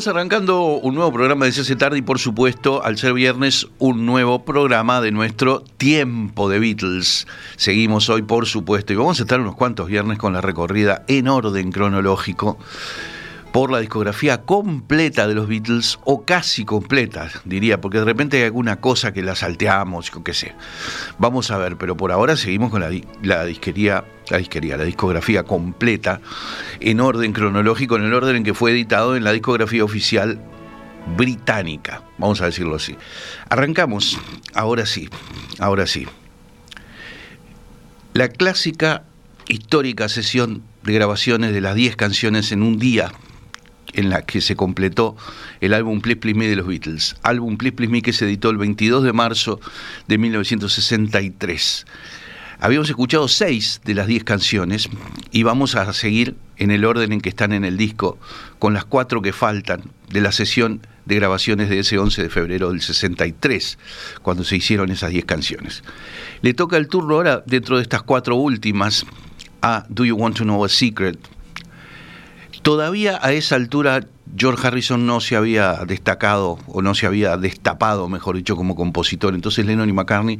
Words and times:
Estamos 0.00 0.16
arrancando 0.16 0.62
un 0.78 0.94
nuevo 0.94 1.12
programa 1.12 1.44
de 1.44 1.52
CC 1.52 1.76
Tarde 1.76 1.98
y 1.98 2.00
por 2.00 2.18
supuesto, 2.18 2.82
al 2.82 2.96
ser 2.96 3.12
viernes, 3.12 3.66
un 3.78 4.06
nuevo 4.06 4.46
programa 4.46 5.02
de 5.02 5.12
nuestro 5.12 5.62
Tiempo 5.76 6.48
de 6.48 6.58
Beatles. 6.58 7.26
Seguimos 7.56 8.08
hoy, 8.08 8.22
por 8.22 8.46
supuesto, 8.46 8.94
y 8.94 8.96
vamos 8.96 9.20
a 9.20 9.24
estar 9.24 9.38
unos 9.38 9.56
cuantos 9.56 9.88
viernes 9.88 10.16
con 10.16 10.32
la 10.32 10.40
recorrida 10.40 11.04
en 11.06 11.28
orden 11.28 11.70
cronológico 11.70 12.56
por 13.52 13.72
la 13.72 13.80
discografía 13.80 14.42
completa 14.42 15.26
de 15.26 15.34
los 15.34 15.48
Beatles, 15.48 15.98
o 16.04 16.24
casi 16.24 16.64
completa, 16.64 17.28
diría, 17.44 17.80
porque 17.80 17.98
de 17.98 18.04
repente 18.04 18.36
hay 18.38 18.44
alguna 18.44 18.76
cosa 18.76 19.12
que 19.12 19.22
la 19.22 19.34
salteamos, 19.34 20.14
o 20.14 20.22
qué 20.22 20.34
sé. 20.34 20.54
Vamos 21.18 21.50
a 21.50 21.58
ver, 21.58 21.76
pero 21.76 21.96
por 21.96 22.12
ahora 22.12 22.36
seguimos 22.36 22.70
con 22.70 22.80
la, 22.80 22.90
la 23.22 23.44
disquería, 23.44 24.04
la 24.28 24.38
disquería, 24.38 24.76
la 24.76 24.84
discografía 24.84 25.42
completa, 25.42 26.20
en 26.78 27.00
orden 27.00 27.32
cronológico, 27.32 27.96
en 27.96 28.04
el 28.04 28.14
orden 28.14 28.36
en 28.36 28.44
que 28.44 28.54
fue 28.54 28.70
editado 28.70 29.16
en 29.16 29.24
la 29.24 29.32
discografía 29.32 29.84
oficial 29.84 30.40
británica, 31.16 32.02
vamos 32.18 32.40
a 32.40 32.46
decirlo 32.46 32.76
así. 32.76 32.96
Arrancamos, 33.48 34.18
ahora 34.54 34.86
sí, 34.86 35.08
ahora 35.58 35.86
sí. 35.86 36.06
La 38.12 38.28
clásica 38.28 39.04
histórica 39.48 40.08
sesión 40.08 40.62
de 40.82 40.92
grabaciones 40.92 41.52
de 41.52 41.60
las 41.60 41.74
10 41.74 41.96
canciones 41.96 42.52
en 42.52 42.62
un 42.62 42.78
día 42.78 43.12
en 43.94 44.10
la 44.10 44.22
que 44.22 44.40
se 44.40 44.56
completó 44.56 45.16
el 45.60 45.74
álbum 45.74 46.00
Please 46.00 46.20
Please 46.20 46.38
Me 46.38 46.48
de 46.48 46.56
los 46.56 46.66
Beatles. 46.66 47.16
Álbum 47.22 47.56
Please 47.56 47.76
Please 47.76 47.92
Me 47.92 48.02
que 48.02 48.12
se 48.12 48.24
editó 48.24 48.50
el 48.50 48.58
22 48.58 49.04
de 49.04 49.12
marzo 49.12 49.60
de 50.08 50.18
1963. 50.18 51.86
Habíamos 52.62 52.90
escuchado 52.90 53.26
seis 53.26 53.80
de 53.84 53.94
las 53.94 54.06
diez 54.06 54.22
canciones 54.22 54.90
y 55.30 55.44
vamos 55.44 55.76
a 55.76 55.90
seguir 55.94 56.36
en 56.58 56.70
el 56.70 56.84
orden 56.84 57.12
en 57.12 57.22
que 57.22 57.30
están 57.30 57.54
en 57.54 57.64
el 57.64 57.78
disco 57.78 58.18
con 58.58 58.74
las 58.74 58.84
cuatro 58.84 59.22
que 59.22 59.32
faltan 59.32 59.82
de 60.10 60.20
la 60.20 60.30
sesión 60.30 60.86
de 61.06 61.14
grabaciones 61.14 61.70
de 61.70 61.78
ese 61.78 61.98
11 61.98 62.22
de 62.22 62.28
febrero 62.28 62.70
del 62.70 62.82
63, 62.82 63.78
cuando 64.22 64.44
se 64.44 64.56
hicieron 64.56 64.90
esas 64.90 65.10
diez 65.10 65.24
canciones. 65.24 65.82
Le 66.42 66.52
toca 66.52 66.76
el 66.76 66.88
turno 66.88 67.14
ahora, 67.14 67.42
dentro 67.46 67.76
de 67.76 67.82
estas 67.82 68.02
cuatro 68.02 68.36
últimas, 68.36 69.06
a 69.62 69.86
Do 69.88 70.04
You 70.04 70.16
Want 70.16 70.36
to 70.36 70.44
Know 70.44 70.62
a 70.62 70.68
Secret, 70.68 71.18
Todavía 72.62 73.18
a 73.22 73.32
esa 73.32 73.56
altura 73.56 74.00
George 74.36 74.66
Harrison 74.66 75.06
no 75.06 75.20
se 75.20 75.36
había 75.36 75.74
destacado 75.86 76.58
o 76.66 76.82
no 76.82 76.94
se 76.94 77.06
había 77.06 77.36
destapado, 77.36 78.08
mejor 78.08 78.36
dicho, 78.36 78.56
como 78.56 78.76
compositor. 78.76 79.34
Entonces 79.34 79.66
Lennon 79.66 79.88
y 79.88 79.92
McCartney 79.92 80.38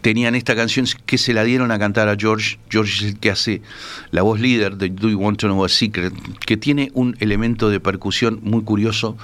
tenían 0.00 0.34
esta 0.34 0.56
canción 0.56 0.86
que 1.06 1.18
se 1.18 1.34
la 1.34 1.44
dieron 1.44 1.70
a 1.70 1.78
cantar 1.78 2.08
a 2.08 2.16
George. 2.16 2.58
George 2.70 2.92
es 2.92 3.12
el 3.12 3.18
que 3.18 3.30
hace 3.30 3.62
la 4.10 4.22
voz 4.22 4.40
líder 4.40 4.76
de 4.76 4.88
Do 4.88 5.08
You 5.08 5.18
Want 5.18 5.38
to 5.40 5.46
Know 5.46 5.64
a 5.64 5.68
Secret, 5.68 6.12
que 6.40 6.56
tiene 6.56 6.90
un 6.94 7.16
elemento 7.20 7.68
de 7.68 7.80
percusión 7.80 8.40
muy 8.42 8.62
curioso. 8.62 9.16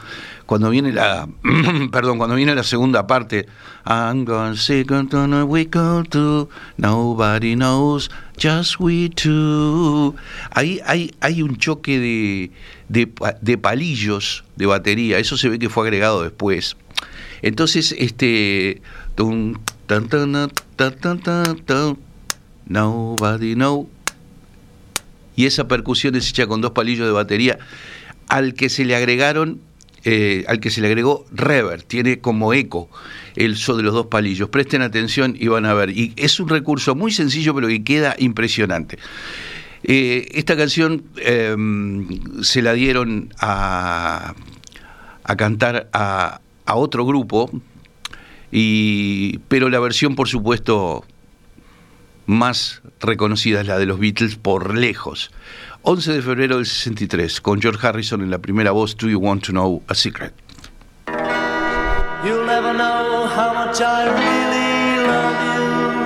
Cuando 0.45 0.71
viene 0.71 0.93
la, 0.93 1.29
perdón, 1.91 2.19
cuando 2.19 2.37
viene 2.37 2.55
la 2.55 2.63
segunda 2.63 3.07
parte, 3.07 3.47
I'm 3.85 4.25
going 4.25 4.57
secret 4.57 5.13
on 5.15 5.33
we 5.49 5.65
go 5.65 6.05
to, 6.05 6.49
nobody 6.77 7.55
knows, 7.55 8.11
just 8.39 8.79
we 8.79 9.09
two. 9.09 10.15
Ahí 10.51 10.81
hay 11.21 11.43
un 11.43 11.57
choque 11.57 11.99
de, 11.99 12.51
de, 12.89 13.11
de 13.41 13.59
palillos 13.59 14.45
de 14.57 14.67
batería, 14.67 15.19
eso 15.19 15.37
se 15.37 15.49
ve 15.49 15.59
que 15.59 15.69
fue 15.69 15.85
agregado 15.85 16.23
después. 16.23 16.77
Entonces, 17.43 17.95
este, 17.99 18.81
Nobody 22.67 23.55
know. 23.55 23.89
Y 25.37 25.47
esa 25.47 25.69
percusión 25.69 26.15
es 26.17 26.29
hecha 26.31 26.47
con 26.47 26.61
dos 26.61 26.73
palillos 26.73 27.07
de 27.07 27.13
batería 27.13 27.59
al 28.29 28.55
que 28.55 28.69
se 28.69 28.85
le 28.85 28.97
agregaron, 28.97 29.61
eh, 30.05 30.45
al 30.49 30.61
que 30.61 30.71
se 30.71 30.81
le 30.81 30.89
agregó 30.89 31.27
reverb, 31.31 31.85
tiene 31.85 32.19
como 32.19 32.53
eco 32.55 32.89
el 33.37 33.57
so 33.57 33.77
de 33.77 33.83
los 33.83 33.93
dos 33.93 34.07
palillos. 34.07 34.49
Presten 34.49 34.83
atención 34.83 35.37
y 35.39 35.49
van 35.49 35.67
a 35.67 35.75
ver. 35.75 35.91
Y 35.91 36.13
es 36.17 36.41
un 36.41 36.49
recurso 36.49 36.95
muy 36.95 37.13
sencillo, 37.13 37.55
pero 37.55 37.69
que 37.69 37.85
queda 37.85 38.17
impresionante. 38.19 38.99
Eh, 39.89 40.27
esta 40.33 40.57
canción 40.57 41.05
em, 41.17 42.43
se 42.43 42.61
la 42.61 42.73
dieron 42.73 43.33
a, 43.39 44.35
cantar 45.37 45.89
a, 45.93 46.41
otro 46.67 47.07
grupo 47.07 47.49
pero 49.49 49.69
la 49.69 49.79
versión, 49.79 50.17
por 50.17 50.29
supuesto, 50.29 51.05
más 52.27 52.83
reconocida 53.01 53.61
es 53.61 53.67
la 53.67 53.79
de 53.79 53.87
los 53.87 54.01
Beatles 54.01 54.37
por 54.37 54.77
lejos. 54.77 55.31
11 55.83 56.15
de 56.15 56.23
febrero 56.23 56.57
del 56.57 56.67
63, 56.67 57.41
con 57.41 57.61
George 57.61 57.87
Harrison 57.87 58.23
en 58.23 58.31
la 58.31 58.39
primera 58.39 58.73
voz, 58.73 58.97
Do 58.97 59.09
You 59.09 59.21
Want 59.21 59.45
to 59.45 59.53
Know 59.53 59.83
a 59.89 59.95
Secret? 59.95 60.33
You'll 62.25 62.45
never 62.45 62.73
know 62.73 63.29
how 63.29 63.55
much 63.55 63.81
I 63.81 64.07
really 64.09 65.07
love 65.07 66.06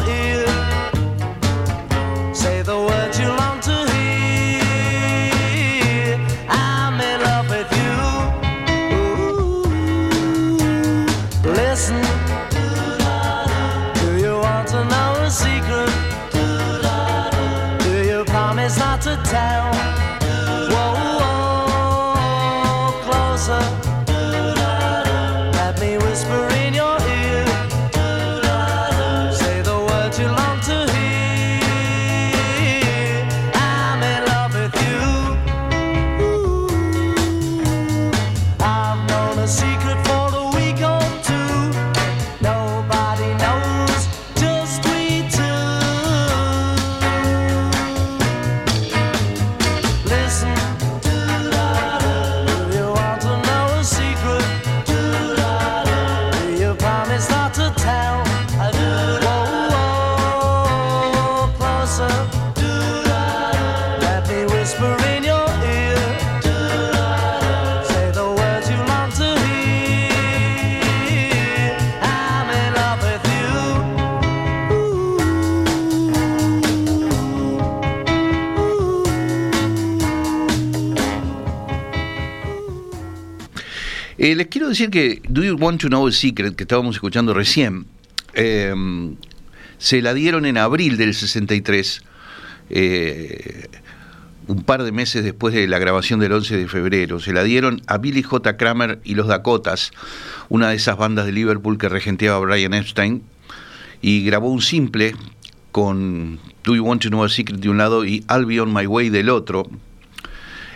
answer 23.49 23.90
Eh, 84.23 84.35
les 84.35 84.45
quiero 84.49 84.69
decir 84.69 84.91
que 84.91 85.19
Do 85.27 85.43
You 85.43 85.57
Want 85.57 85.81
to 85.81 85.87
Know 85.87 86.05
a 86.05 86.11
Secret, 86.11 86.55
que 86.55 86.65
estábamos 86.65 86.93
escuchando 86.93 87.33
recién, 87.33 87.87
eh, 88.35 88.71
se 89.79 89.99
la 90.03 90.13
dieron 90.13 90.45
en 90.45 90.59
abril 90.59 90.95
del 90.95 91.15
63, 91.15 92.03
eh, 92.69 93.65
un 94.45 94.61
par 94.61 94.83
de 94.83 94.91
meses 94.91 95.23
después 95.23 95.55
de 95.55 95.67
la 95.67 95.79
grabación 95.79 96.19
del 96.19 96.33
11 96.33 96.55
de 96.55 96.67
febrero. 96.67 97.19
Se 97.19 97.33
la 97.33 97.43
dieron 97.43 97.81
a 97.87 97.97
Billy 97.97 98.21
J. 98.21 98.57
Kramer 98.57 98.99
y 99.03 99.15
los 99.15 99.25
Dakotas, 99.25 99.89
una 100.49 100.69
de 100.69 100.75
esas 100.75 100.97
bandas 100.97 101.25
de 101.25 101.31
Liverpool 101.31 101.79
que 101.79 101.89
regenteaba 101.89 102.37
Brian 102.41 102.75
Epstein, 102.75 103.23
y 104.03 104.23
grabó 104.23 104.51
un 104.51 104.61
simple 104.61 105.15
con 105.71 106.37
Do 106.63 106.75
You 106.75 106.85
Want 106.85 107.01
to 107.01 107.09
Know 107.09 107.23
a 107.23 107.29
Secret 107.29 107.59
de 107.59 107.69
un 107.71 107.79
lado 107.79 108.05
y 108.05 108.23
I'll 108.29 108.45
Be 108.45 108.61
On 108.61 108.71
My 108.71 108.85
Way 108.85 109.09
del 109.09 109.29
otro. 109.29 109.67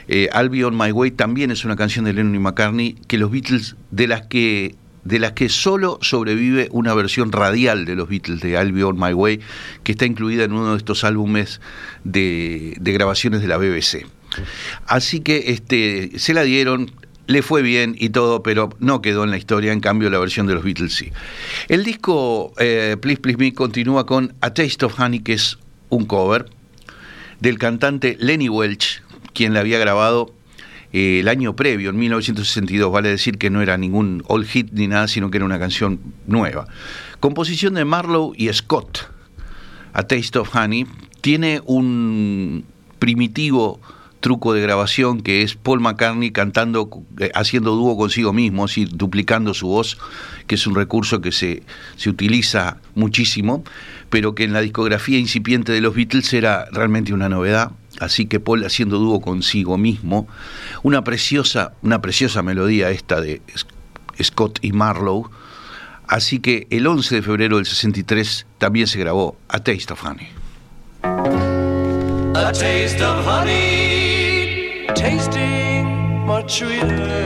Eh, 0.07 0.29
I'll 0.33 0.49
Be 0.49 0.63
On 0.63 0.77
My 0.77 0.91
Way 0.91 1.11
también 1.11 1.51
es 1.51 1.65
una 1.65 1.75
canción 1.75 2.05
de 2.05 2.13
Lennon 2.13 2.35
y 2.35 2.39
McCartney 2.39 2.95
que 3.07 3.17
los 3.17 3.31
Beatles, 3.31 3.75
de 3.91 4.07
las 4.07 4.27
que 4.27 4.75
de 5.03 5.19
las 5.19 5.33
que 5.33 5.49
solo 5.49 5.99
sobrevive 6.01 6.67
una 6.71 6.93
versión 6.95 7.31
radial 7.31 7.85
de 7.85 7.95
los 7.95 8.09
Beatles 8.09 8.41
de 8.41 8.53
I'll 8.53 8.71
Be 8.71 8.83
On 8.83 8.99
My 8.99 9.13
Way, 9.13 9.39
que 9.83 9.91
está 9.91 10.05
incluida 10.05 10.43
en 10.43 10.51
uno 10.51 10.71
de 10.71 10.77
estos 10.77 11.03
álbumes 11.03 11.61
de, 12.03 12.75
de 12.79 12.91
grabaciones 12.91 13.41
de 13.41 13.47
la 13.47 13.57
BBC. 13.57 14.07
Así 14.87 15.19
que 15.19 15.51
este, 15.51 16.17
se 16.17 16.33
la 16.33 16.41
dieron, 16.41 16.91
le 17.27 17.43
fue 17.43 17.61
bien 17.61 17.95
y 17.99 18.09
todo, 18.09 18.41
pero 18.41 18.69
no 18.79 19.01
quedó 19.03 19.23
en 19.23 19.29
la 19.29 19.37
historia, 19.37 19.73
en 19.73 19.79
cambio 19.79 20.09
la 20.09 20.17
versión 20.17 20.47
de 20.47 20.55
los 20.55 20.63
Beatles 20.63 20.93
sí. 20.93 21.11
El 21.67 21.83
disco 21.83 22.53
eh, 22.57 22.97
Please 22.99 23.21
Please 23.21 23.37
Me 23.37 23.53
continúa 23.53 24.07
con 24.07 24.33
A 24.41 24.55
Taste 24.55 24.85
of 24.85 24.99
Honey, 24.99 25.19
que 25.19 25.33
es 25.33 25.59
un 25.89 26.05
cover 26.05 26.47
del 27.39 27.59
cantante 27.59 28.17
Lenny 28.19 28.49
Welch, 28.49 29.03
quien 29.35 29.53
la 29.53 29.59
había 29.59 29.77
grabado 29.77 30.33
eh, 30.93 31.19
el 31.19 31.27
año 31.27 31.55
previo, 31.55 31.89
en 31.89 31.97
1962, 31.97 32.91
vale 32.91 33.09
decir 33.09 33.37
que 33.37 33.49
no 33.49 33.61
era 33.61 33.77
ningún 33.77 34.23
all 34.27 34.45
hit 34.45 34.69
ni 34.71 34.87
nada, 34.87 35.07
sino 35.07 35.29
que 35.29 35.37
era 35.37 35.45
una 35.45 35.59
canción 35.59 35.99
nueva. 36.25 36.67
Composición 37.19 37.73
de 37.73 37.85
Marlowe 37.85 38.33
y 38.35 38.51
Scott, 38.53 39.09
A 39.93 40.03
Taste 40.03 40.39
of 40.39 40.55
Honey, 40.55 40.87
tiene 41.21 41.61
un 41.65 42.63
primitivo 42.97 43.79
truco 44.25 44.53
de 44.53 44.61
grabación 44.61 45.21
que 45.21 45.43
es 45.43 45.55
Paul 45.55 45.81
McCartney 45.81 46.31
cantando, 46.31 46.89
eh, 47.19 47.29
haciendo 47.35 47.75
dúo 47.75 47.95
consigo 47.95 48.33
mismo, 48.33 48.65
así, 48.65 48.85
duplicando 48.85 49.53
su 49.53 49.67
voz, 49.67 49.99
que 50.47 50.55
es 50.55 50.65
un 50.65 50.75
recurso 50.75 51.21
que 51.21 51.31
se, 51.31 51.61
se 51.95 52.09
utiliza 52.09 52.77
muchísimo, 52.95 53.63
pero 54.09 54.33
que 54.33 54.43
en 54.43 54.53
la 54.53 54.61
discografía 54.61 55.19
incipiente 55.19 55.73
de 55.73 55.81
los 55.81 55.93
Beatles 55.93 56.33
era 56.33 56.65
realmente 56.71 57.13
una 57.13 57.29
novedad. 57.29 57.73
Así 57.99 58.25
que 58.25 58.39
Paul 58.39 58.65
haciendo 58.65 58.97
dúo 58.97 59.21
consigo 59.21 59.77
mismo, 59.77 60.27
una 60.83 61.03
preciosa, 61.03 61.73
una 61.81 62.01
preciosa 62.01 62.41
melodía 62.41 62.89
esta 62.89 63.21
de 63.21 63.41
Scott 64.21 64.59
y 64.61 64.71
Marlowe. 64.71 65.29
Así 66.07 66.39
que 66.39 66.67
el 66.69 66.85
11 66.85 67.15
de 67.15 67.21
febrero 67.21 67.57
del 67.57 67.65
63 67.65 68.45
también 68.57 68.87
se 68.87 68.99
grabó 68.99 69.37
A 69.47 69.59
Taste 69.59 69.93
of 69.93 70.03
Honey. 70.03 70.27
A 72.35 72.51
taste 72.51 73.01
of 73.01 73.25
honey, 73.25 74.87
tasting 74.93 76.25
much 76.25 76.59
sweeter 76.59 77.24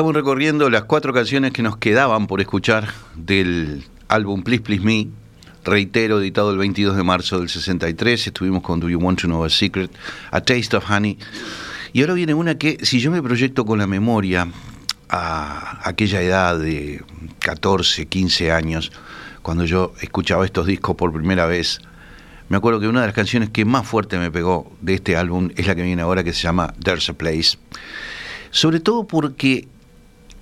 Estamos 0.00 0.14
recorriendo 0.14 0.70
las 0.70 0.84
cuatro 0.84 1.12
canciones 1.12 1.52
que 1.52 1.60
nos 1.60 1.76
quedaban 1.76 2.26
por 2.26 2.40
escuchar 2.40 2.88
del 3.16 3.84
álbum 4.08 4.42
Please 4.42 4.62
Please 4.62 4.82
Me, 4.82 5.08
reitero, 5.62 6.22
editado 6.22 6.50
el 6.52 6.56
22 6.56 6.96
de 6.96 7.02
marzo 7.02 7.38
del 7.38 7.50
63. 7.50 8.28
Estuvimos 8.28 8.62
con 8.62 8.80
Do 8.80 8.88
You 8.88 8.98
Want 8.98 9.20
to 9.20 9.26
Know 9.26 9.44
a 9.44 9.50
Secret, 9.50 9.90
A 10.30 10.40
Taste 10.40 10.74
of 10.74 10.90
Honey. 10.90 11.18
Y 11.92 12.00
ahora 12.00 12.14
viene 12.14 12.32
una 12.32 12.56
que, 12.56 12.78
si 12.80 12.98
yo 12.98 13.10
me 13.10 13.22
proyecto 13.22 13.66
con 13.66 13.78
la 13.78 13.86
memoria 13.86 14.48
a 15.10 15.86
aquella 15.86 16.22
edad 16.22 16.58
de 16.58 17.04
14, 17.40 18.06
15 18.06 18.52
años, 18.52 18.92
cuando 19.42 19.66
yo 19.66 19.92
escuchaba 20.00 20.46
estos 20.46 20.64
discos 20.64 20.96
por 20.96 21.12
primera 21.12 21.44
vez, 21.44 21.78
me 22.48 22.56
acuerdo 22.56 22.80
que 22.80 22.88
una 22.88 23.02
de 23.02 23.06
las 23.08 23.14
canciones 23.14 23.50
que 23.50 23.66
más 23.66 23.86
fuerte 23.86 24.16
me 24.16 24.30
pegó 24.30 24.72
de 24.80 24.94
este 24.94 25.18
álbum 25.18 25.50
es 25.56 25.66
la 25.66 25.74
que 25.74 25.82
viene 25.82 26.00
ahora, 26.00 26.24
que 26.24 26.32
se 26.32 26.40
llama 26.40 26.72
There's 26.82 27.10
a 27.10 27.12
Place. 27.12 27.58
Sobre 28.50 28.80
todo 28.80 29.06
porque 29.06 29.68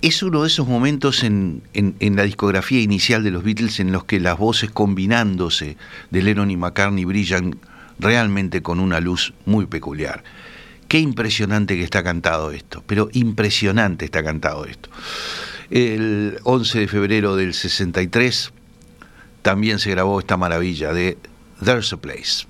es 0.01 0.23
uno 0.23 0.43
de 0.43 0.47
esos 0.47 0.67
momentos 0.67 1.23
en, 1.23 1.61
la 1.99 2.23
discografía 2.23 2.79
inicial 2.79 3.23
de 3.23 3.31
los 3.31 3.43
Beatles 3.43 3.79
en 3.79 3.91
los 3.91 4.05
que 4.05 4.19
las 4.19 4.37
voces 4.37 4.71
combinándose 4.71 5.77
de 6.09 6.21
Lennon 6.21 6.51
y 6.51 6.57
McCartney 6.57 7.05
brillan 7.05 7.59
realmente 7.99 8.61
con 8.61 8.79
una 8.79 9.01
luz 9.01 9.33
muy 9.45 9.65
peculiar. 9.65 10.23
Qué 10.87 10.99
impresionante 10.99 11.75
que 11.75 11.83
está 11.83 12.01
cantado 12.01 12.51
esto, 12.51 12.83
pero 12.87 13.09
impresionante 13.11 14.05
está 14.05 14.23
cantado 14.23 14.65
esto. 14.65 14.89
El 15.69 16.39
11 16.43 16.79
de 16.79 16.87
febrero 16.87 17.35
del 17.35 17.53
63 17.53 18.53
también 19.41 19.79
se 19.79 19.91
grabó 19.91 20.19
esta 20.19 20.37
maravilla 20.37 20.93
de 20.93 21.17
There's 21.63 21.93
a 21.93 21.97
Place. 21.97 22.47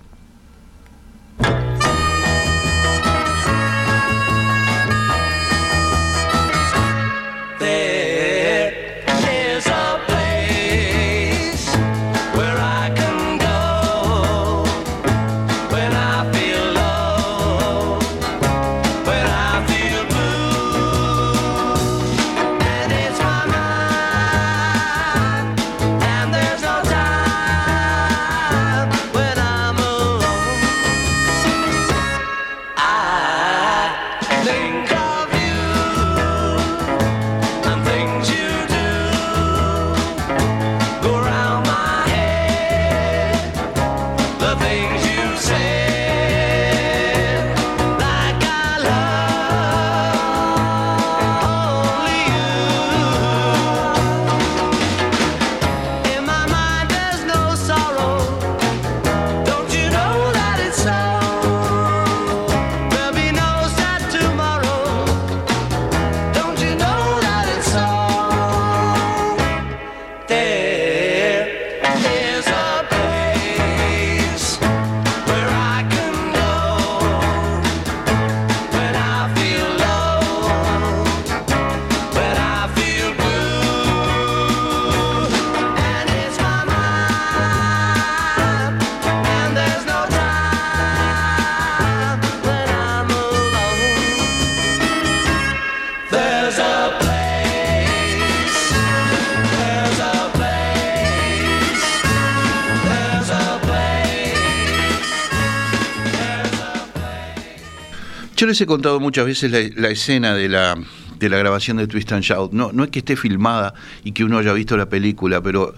Les 108.50 108.60
he 108.60 108.66
contado 108.66 109.00
muchas 109.00 109.26
veces 109.26 109.52
la, 109.76 109.90
escena 109.90 110.34
de 110.34 110.50
la, 110.50 110.76
de 111.18 111.30
la 111.30 111.38
grabación 111.38 111.78
de 111.78 111.88
Twist 111.88 112.12
and 112.12 112.24
Shout. 112.24 112.52
No, 112.52 112.72
no 112.74 112.84
es 112.84 112.90
que 112.90 113.00
esté 113.00 113.16
filmada 113.16 113.74
y 114.04 114.12
que 114.12 114.24
uno 114.24 114.40
haya 114.40 114.54
visto 114.54 114.76
la 114.76 114.90
película, 114.90 115.42
pero 115.42 115.74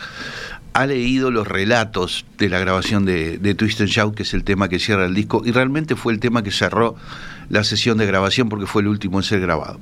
ha 0.73 0.85
leído 0.85 1.31
los 1.31 1.47
relatos 1.47 2.25
de 2.37 2.49
la 2.49 2.59
grabación 2.59 3.05
de, 3.05 3.37
de 3.37 3.55
Twist 3.55 3.81
and 3.81 3.89
Shout, 3.89 4.15
que 4.15 4.23
es 4.23 4.33
el 4.33 4.43
tema 4.45 4.69
que 4.69 4.79
cierra 4.79 5.05
el 5.05 5.13
disco, 5.13 5.41
y 5.45 5.51
realmente 5.51 5.95
fue 5.95 6.13
el 6.13 6.19
tema 6.19 6.43
que 6.43 6.51
cerró 6.51 6.95
la 7.49 7.63
sesión 7.63 7.97
de 7.97 8.05
grabación 8.05 8.47
porque 8.47 8.65
fue 8.65 8.81
el 8.81 8.87
último 8.87 9.19
en 9.19 9.23
ser 9.23 9.41
grabado. 9.41 9.77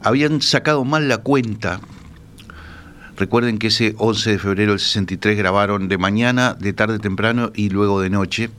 Habían 0.00 0.40
sacado 0.40 0.84
mal 0.84 1.08
la 1.08 1.18
cuenta. 1.18 1.80
Recuerden 3.16 3.58
que 3.58 3.66
ese 3.66 3.96
11 3.98 4.30
de 4.30 4.38
febrero 4.38 4.72
del 4.72 4.80
63 4.80 5.36
grabaron 5.36 5.88
de 5.88 5.98
mañana, 5.98 6.54
de 6.54 6.72
tarde 6.72 7.00
temprano 7.00 7.50
y 7.52 7.70
luego 7.70 8.00
de 8.00 8.10
noche, 8.10 8.50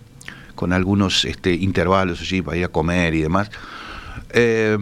con 0.60 0.74
algunos 0.74 1.24
este, 1.24 1.54
intervalos 1.54 2.20
allí 2.20 2.42
para 2.42 2.58
ir 2.58 2.66
a 2.66 2.68
comer 2.68 3.14
y 3.14 3.22
demás. 3.22 3.50
Eh, 4.32 4.78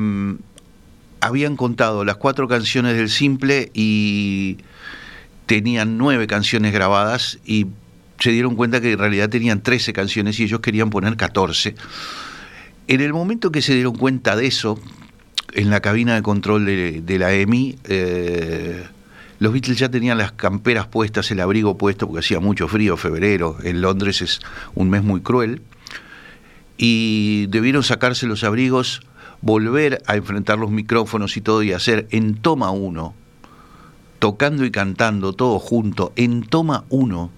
habían 1.22 1.56
contado 1.56 2.04
las 2.04 2.16
cuatro 2.16 2.48
canciones 2.48 2.98
del 2.98 3.12
simple 3.12 3.70
y 3.76 4.58
tenían 5.46 6.00
nueve 6.00 6.26
canciones 6.26 6.74
grabadas 6.74 7.38
y 7.46 7.68
se 8.18 8.32
dieron 8.32 8.56
cuenta 8.56 8.82
que 8.82 8.94
en 8.94 8.98
realidad 8.98 9.30
tenían 9.30 9.62
13 9.62 9.94
canciones 9.94 10.40
y 10.40 10.46
ellos 10.46 10.62
querían 10.62 10.90
poner 10.90 11.16
14. 11.16 11.76
En 12.88 13.02
el 13.02 13.14
momento 13.14 13.52
que 13.52 13.62
se 13.62 13.76
dieron 13.76 13.96
cuenta 13.96 14.36
de 14.36 14.48
eso, 14.48 14.80
en 15.54 15.70
la 15.70 15.80
cabina 15.80 16.16
de 16.16 16.24
control 16.24 16.66
de, 16.66 17.04
de 17.04 17.20
la 17.20 17.36
EMI, 17.36 17.78
eh, 17.84 18.84
los 19.40 19.54
Beatles 19.54 19.78
ya 19.78 19.90
tenían 19.90 20.18
las 20.18 20.32
camperas 20.32 20.88
puestas, 20.88 21.30
el 21.32 21.40
abrigo 21.40 21.78
puesto, 21.78 22.08
porque 22.08 22.20
hacía 22.20 22.40
mucho 22.40 22.68
frío, 22.68 22.98
febrero, 22.98 23.58
en 23.64 23.82
Londres 23.82 24.22
es 24.22 24.40
un 24.74 24.90
mes 24.90 25.04
muy 25.04 25.22
cruel, 25.22 25.62
y 26.78 27.48
debieron 27.48 27.84
sacarse 27.84 28.26
los 28.28 28.44
abrigos, 28.44 29.02
volver 29.42 30.02
a 30.08 30.16
enfrentar 30.16 30.58
los 30.58 30.72
micrófonos 30.72 31.38
y 31.38 31.42
todo, 31.42 31.64
y 31.64 31.72
hacer 31.72 32.08
en 32.12 32.36
toma 32.36 32.72
uno, 32.72 33.14
tocando 34.20 34.66
y 34.66 34.72
cantando 34.72 35.34
todo 35.34 35.60
junto, 35.60 36.14
en 36.16 36.44
toma 36.44 36.86
uno, 36.90 37.32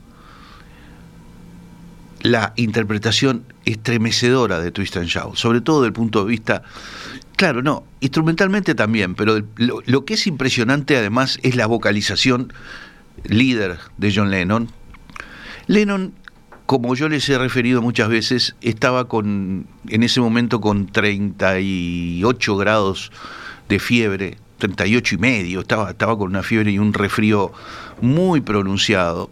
la 2.21 2.53
interpretación 2.57 3.43
estremecedora 3.65 4.59
de 4.59 4.71
Twist 4.71 4.97
and 4.97 5.07
Shout, 5.07 5.35
sobre 5.35 5.61
todo 5.61 5.81
desde 5.81 5.87
el 5.87 5.93
punto 5.93 6.23
de 6.23 6.29
vista, 6.29 6.63
claro, 7.39 7.61
no, 7.61 7.85
instrumentalmente 8.01 8.75
también, 8.75 9.15
pero 9.15 9.41
lo, 9.55 10.03
que 10.03 10.15
es 10.15 10.27
impresionante 10.27 10.97
además 10.97 11.39
es 11.41 11.55
la 11.55 11.67
vocalización 11.67 12.51
líder 13.23 13.77
de 13.97 14.13
John 14.13 14.29
Lennon. 14.29 14.67
Lennon, 15.65 16.13
como 16.65 16.95
yo 16.95 17.07
les 17.07 17.29
he 17.29 17.37
referido 17.37 17.81
muchas 17.81 18.09
veces, 18.09 18.57
estaba 18.59 19.07
con, 19.07 19.67
en 19.87 20.03
ese 20.03 20.19
momento 20.19 20.59
con 20.59 20.87
38 20.87 22.57
grados 22.57 23.09
de 23.69 23.79
fiebre, 23.79 24.37
38 24.57 25.15
y 25.15 25.17
medio, 25.17 25.61
estaba, 25.61 25.91
estaba 25.91 26.17
con 26.17 26.27
una 26.27 26.43
fiebre 26.43 26.71
y 26.71 26.77
un 26.77 26.93
resfrío 26.93 27.53
muy 28.01 28.41
pronunciado 28.41 29.31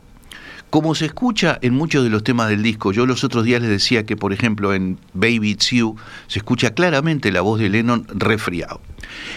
como 0.70 0.96
se 0.96 1.06
escucha 1.06 1.58
en 1.62 1.74
muchos 1.74 2.04
de 2.04 2.10
los 2.10 2.24
temas 2.24 2.50
del 2.50 2.62
disco, 2.62 2.92
yo 2.92 3.06
los 3.06 3.24
otros 3.24 3.46
días 3.46 3.62
les 3.62 3.70
decía 3.70 4.06
que, 4.06 4.18
por 4.18 4.34
ejemplo, 4.34 4.74
en 4.74 5.00
Baby 5.14 5.52
It's 5.52 5.70
You 5.72 5.96
se 6.28 6.40
escucha 6.40 6.74
claramente 6.74 7.32
la 7.32 7.42
voz 7.42 7.60
de 7.60 7.70
Lennon 7.70 8.06
resfriado. 8.10 8.82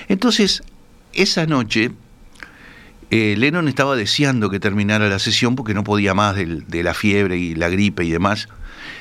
Entonces, 0.08 0.62
esa 1.12 1.46
noche, 1.46 1.92
eh, 3.10 3.34
Lennon 3.38 3.68
estaba 3.68 3.96
deseando 3.96 4.50
que 4.50 4.58
terminara 4.58 5.08
la 5.08 5.18
sesión 5.18 5.54
porque 5.54 5.74
no 5.74 5.84
podía 5.84 6.14
más 6.14 6.36
de 6.36 6.82
la 6.82 6.94
fiebre 6.94 7.38
y 7.38 7.54
la 7.54 7.68
gripe 7.68 8.04
y 8.04 8.10
demás. 8.10 8.48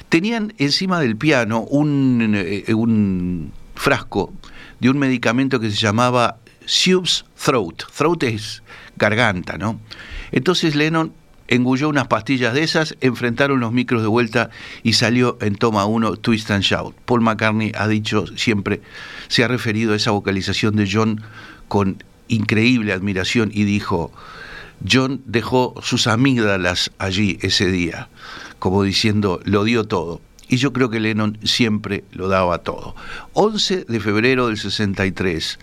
Tenían 0.10 0.54
encima 0.58 1.00
del 1.00 1.16
piano 1.16 1.62
un, 1.62 2.34
eh, 2.36 2.74
un 2.74 3.52
frasco 3.76 4.34
de 4.80 4.90
un 4.90 4.98
medicamento 4.98 5.60
que 5.60 5.70
se 5.72 5.78
llamaba 5.78 6.38
Subes 6.66 7.26
Throat. 7.44 7.84
Throat 7.96 8.24
es 8.24 8.64
garganta, 8.98 9.58
¿no? 9.58 9.80
Entonces 10.32 10.76
Lennon 10.76 11.14
engulló 11.50 11.90
unas 11.90 12.08
pastillas 12.08 12.54
de 12.54 12.64
esas, 12.64 12.96
enfrentaron 13.02 13.60
los 13.60 13.74
micros 13.74 14.04
de 14.04 14.08
vuelta 14.08 14.52
y 14.84 14.94
salió 14.94 15.38
en 15.42 15.56
toma 15.56 15.86
uno 15.86 16.16
Twist 16.16 16.50
and 16.52 16.64
Shout. 16.64 16.96
Paul 17.06 17.22
McCartney 17.22 17.72
ha 17.76 17.88
dicho 17.88 18.26
siempre, 18.38 18.82
se 19.28 19.44
ha 19.44 19.48
referido 19.48 19.94
a 19.94 19.96
esa 19.96 20.12
vocalización 20.12 20.76
de 20.76 20.88
John 20.90 21.22
con 21.68 22.04
increíble 22.28 22.94
admiración 22.94 23.50
y 23.52 23.64
dijo, 23.64 24.12
John 24.90 25.22
dejó 25.26 25.74
sus 25.82 26.06
amígdalas 26.06 26.92
allí 27.00 27.40
ese 27.42 27.72
día, 27.72 28.10
como 28.60 28.84
diciendo, 28.84 29.42
lo 29.44 29.64
dio 29.64 29.86
todo. 29.86 30.22
Y 30.48 30.58
yo 30.58 30.72
creo 30.72 30.90
que 30.90 31.00
Lennon 31.00 31.38
siempre 31.44 32.04
lo 32.12 32.28
daba 32.28 32.60
todo. 32.60 32.96
11 33.34 33.86
de 33.88 34.00
febrero 34.00 34.48
del 34.48 34.58
63, 34.58 35.60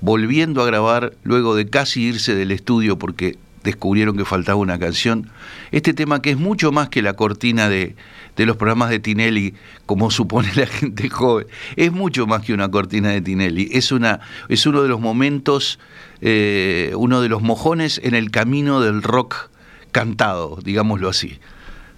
volviendo 0.00 0.62
a 0.62 0.66
grabar 0.66 1.14
luego 1.24 1.54
de 1.54 1.68
casi 1.68 2.02
irse 2.02 2.34
del 2.34 2.50
estudio 2.52 2.98
porque 2.98 3.38
descubrieron 3.66 4.16
que 4.16 4.24
faltaba 4.24 4.56
una 4.56 4.78
canción. 4.78 5.30
Este 5.72 5.92
tema 5.92 6.22
que 6.22 6.30
es 6.30 6.38
mucho 6.38 6.72
más 6.72 6.88
que 6.88 7.02
la 7.02 7.12
cortina 7.12 7.68
de, 7.68 7.96
de, 8.36 8.46
los 8.46 8.56
programas 8.56 8.88
de 8.88 9.00
Tinelli, 9.00 9.54
como 9.84 10.10
supone 10.10 10.48
la 10.54 10.66
gente 10.66 11.10
joven, 11.10 11.46
es 11.76 11.92
mucho 11.92 12.26
más 12.26 12.42
que 12.42 12.54
una 12.54 12.70
cortina 12.70 13.10
de 13.10 13.20
Tinelli. 13.20 13.68
Es, 13.72 13.92
una, 13.92 14.20
es 14.48 14.64
uno 14.64 14.82
de 14.82 14.88
los 14.88 15.00
momentos, 15.00 15.78
eh, 16.22 16.92
uno 16.96 17.20
de 17.20 17.28
los 17.28 17.42
mojones 17.42 18.00
en 18.02 18.14
el 18.14 18.30
camino 18.30 18.80
del 18.80 19.02
rock 19.02 19.50
cantado, 19.92 20.58
digámoslo 20.62 21.08
así. 21.08 21.38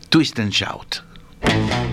Twist 0.08 0.38
and 0.40 0.52
Shout. 0.52 1.87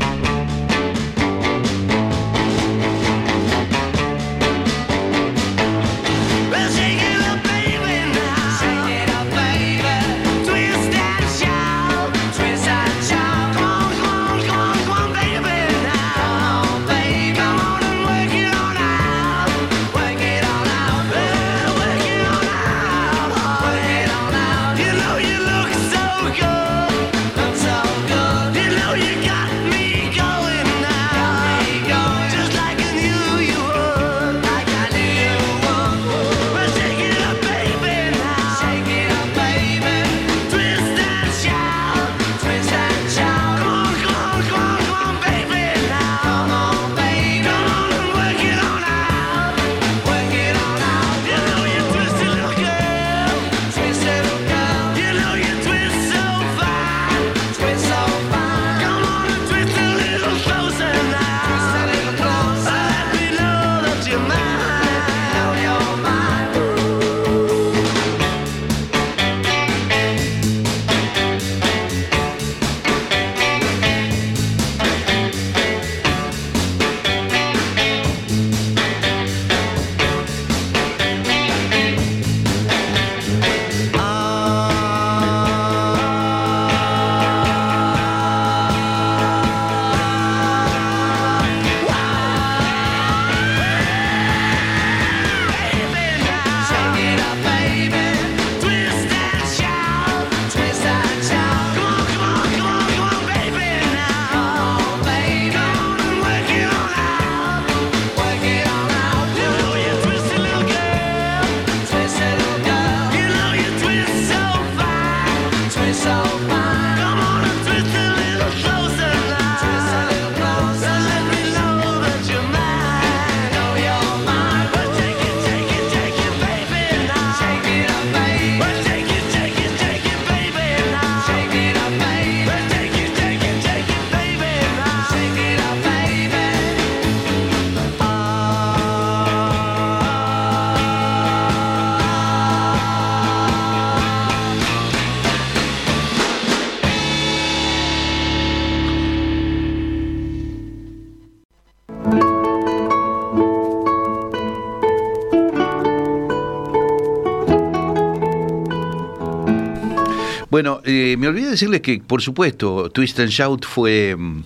Bueno, 160.56 160.80
eh, 160.86 161.18
me 161.20 161.28
olvidé 161.28 161.50
decirles 161.50 161.82
que, 161.82 162.00
por 162.00 162.22
supuesto, 162.22 162.90
Twist 162.90 163.20
and 163.20 163.28
Shout 163.28 163.66
fue 163.66 164.16
mm, 164.18 164.44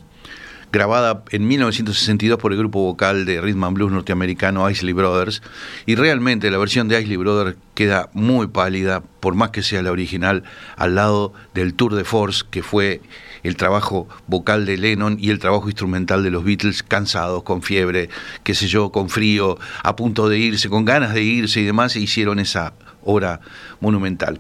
grabada 0.72 1.24
en 1.30 1.48
1962 1.48 2.40
por 2.40 2.52
el 2.52 2.58
grupo 2.58 2.82
vocal 2.82 3.28
de 3.28 3.40
Rhythm 3.40 3.64
and 3.64 3.76
Blues 3.76 3.92
norteamericano 3.92 4.68
Isley 4.68 4.94
Brothers, 4.94 5.44
y 5.86 5.94
realmente 5.94 6.50
la 6.50 6.58
versión 6.58 6.88
de 6.88 7.00
Isley 7.00 7.16
Brothers 7.16 7.58
queda 7.76 8.10
muy 8.14 8.48
pálida, 8.48 9.04
por 9.20 9.36
más 9.36 9.52
que 9.52 9.62
sea 9.62 9.84
la 9.84 9.92
original, 9.92 10.46
al 10.78 10.96
lado 10.96 11.32
del 11.54 11.76
Tour 11.76 11.94
de 11.94 12.04
Force, 12.04 12.44
que 12.50 12.64
fue 12.64 13.02
el 13.44 13.56
trabajo 13.56 14.10
vocal 14.26 14.66
de 14.66 14.78
Lennon 14.78 15.16
y 15.20 15.30
el 15.30 15.38
trabajo 15.38 15.68
instrumental 15.68 16.24
de 16.24 16.32
los 16.32 16.44
Beatles, 16.44 16.82
cansados, 16.82 17.44
con 17.44 17.62
fiebre, 17.62 18.10
qué 18.44 18.56
sé 18.56 18.66
yo, 18.66 18.92
con 18.92 19.12
frío, 19.12 19.60
a 19.84 19.96
punto 19.96 20.28
de 20.28 20.40
irse, 20.40 20.70
con 20.70 20.86
ganas 20.86 21.14
de 21.14 21.22
irse 21.22 21.62
y 21.62 21.66
demás, 21.66 21.96
e 21.96 22.00
hicieron 22.00 22.40
esa 22.40 22.74
obra 23.04 23.42
monumental. 23.80 24.40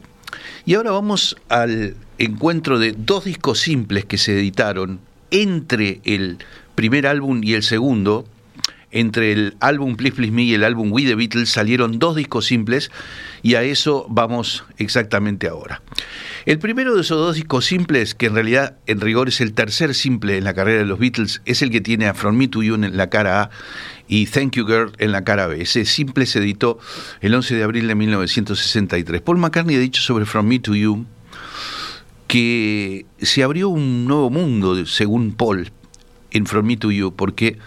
Y 0.69 0.75
ahora 0.75 0.91
vamos 0.91 1.35
al 1.49 1.95
encuentro 2.19 2.77
de 2.77 2.91
dos 2.95 3.25
discos 3.25 3.59
simples 3.59 4.05
que 4.05 4.19
se 4.19 4.33
editaron 4.33 4.99
entre 5.31 5.99
el 6.03 6.37
primer 6.75 7.07
álbum 7.07 7.41
y 7.43 7.55
el 7.55 7.63
segundo. 7.63 8.27
Entre 8.91 9.31
el 9.31 9.55
álbum 9.61 9.95
Please 9.95 10.15
Please 10.15 10.31
Me 10.31 10.43
y 10.43 10.53
el 10.53 10.63
álbum 10.63 10.91
We 10.91 11.05
the 11.05 11.15
Beatles 11.15 11.49
salieron 11.49 11.97
dos 11.97 12.15
discos 12.15 12.45
simples 12.45 12.91
y 13.41 13.55
a 13.55 13.63
eso 13.63 14.05
vamos 14.09 14.63
exactamente 14.77 15.47
ahora. 15.47 15.81
El 16.45 16.59
primero 16.59 16.93
de 16.93 17.01
esos 17.01 17.17
dos 17.17 17.35
discos 17.35 17.65
simples, 17.65 18.13
que 18.13 18.27
en 18.27 18.35
realidad 18.35 18.77
en 18.85 19.01
rigor 19.01 19.27
es 19.27 19.41
el 19.41 19.53
tercer 19.53 19.95
simple 19.95 20.37
en 20.37 20.43
la 20.43 20.53
carrera 20.53 20.79
de 20.79 20.85
los 20.85 20.99
Beatles, 20.99 21.41
es 21.45 21.63
el 21.63 21.71
que 21.71 21.81
tiene 21.81 22.05
a 22.05 22.13
From 22.13 22.37
Me 22.37 22.47
to 22.47 22.61
You 22.61 22.75
en 22.75 22.95
la 22.95 23.09
cara 23.09 23.41
A 23.41 23.49
y 24.09 24.25
Thank 24.25 24.55
You 24.55 24.65
Girl 24.65 24.91
en 24.97 25.13
la 25.13 25.23
cara 25.23 25.47
B. 25.47 25.61
Ese 25.61 25.85
simple 25.85 26.25
se 26.25 26.39
editó 26.39 26.79
el 27.21 27.33
11 27.33 27.55
de 27.55 27.63
abril 27.63 27.87
de 27.87 27.95
1963. 27.95 29.21
Paul 29.21 29.37
McCartney 29.37 29.75
ha 29.75 29.79
dicho 29.79 30.01
sobre 30.01 30.25
From 30.25 30.47
Me 30.47 30.59
to 30.59 30.75
You 30.75 31.05
que 32.27 33.05
se 33.19 33.43
abrió 33.43 33.69
un 33.69 34.05
nuevo 34.05 34.29
mundo, 34.29 34.85
según 34.85 35.31
Paul, 35.33 35.71
en 36.31 36.45
From 36.45 36.65
Me 36.65 36.77
to 36.77 36.91
You, 36.91 37.15
porque 37.15 37.57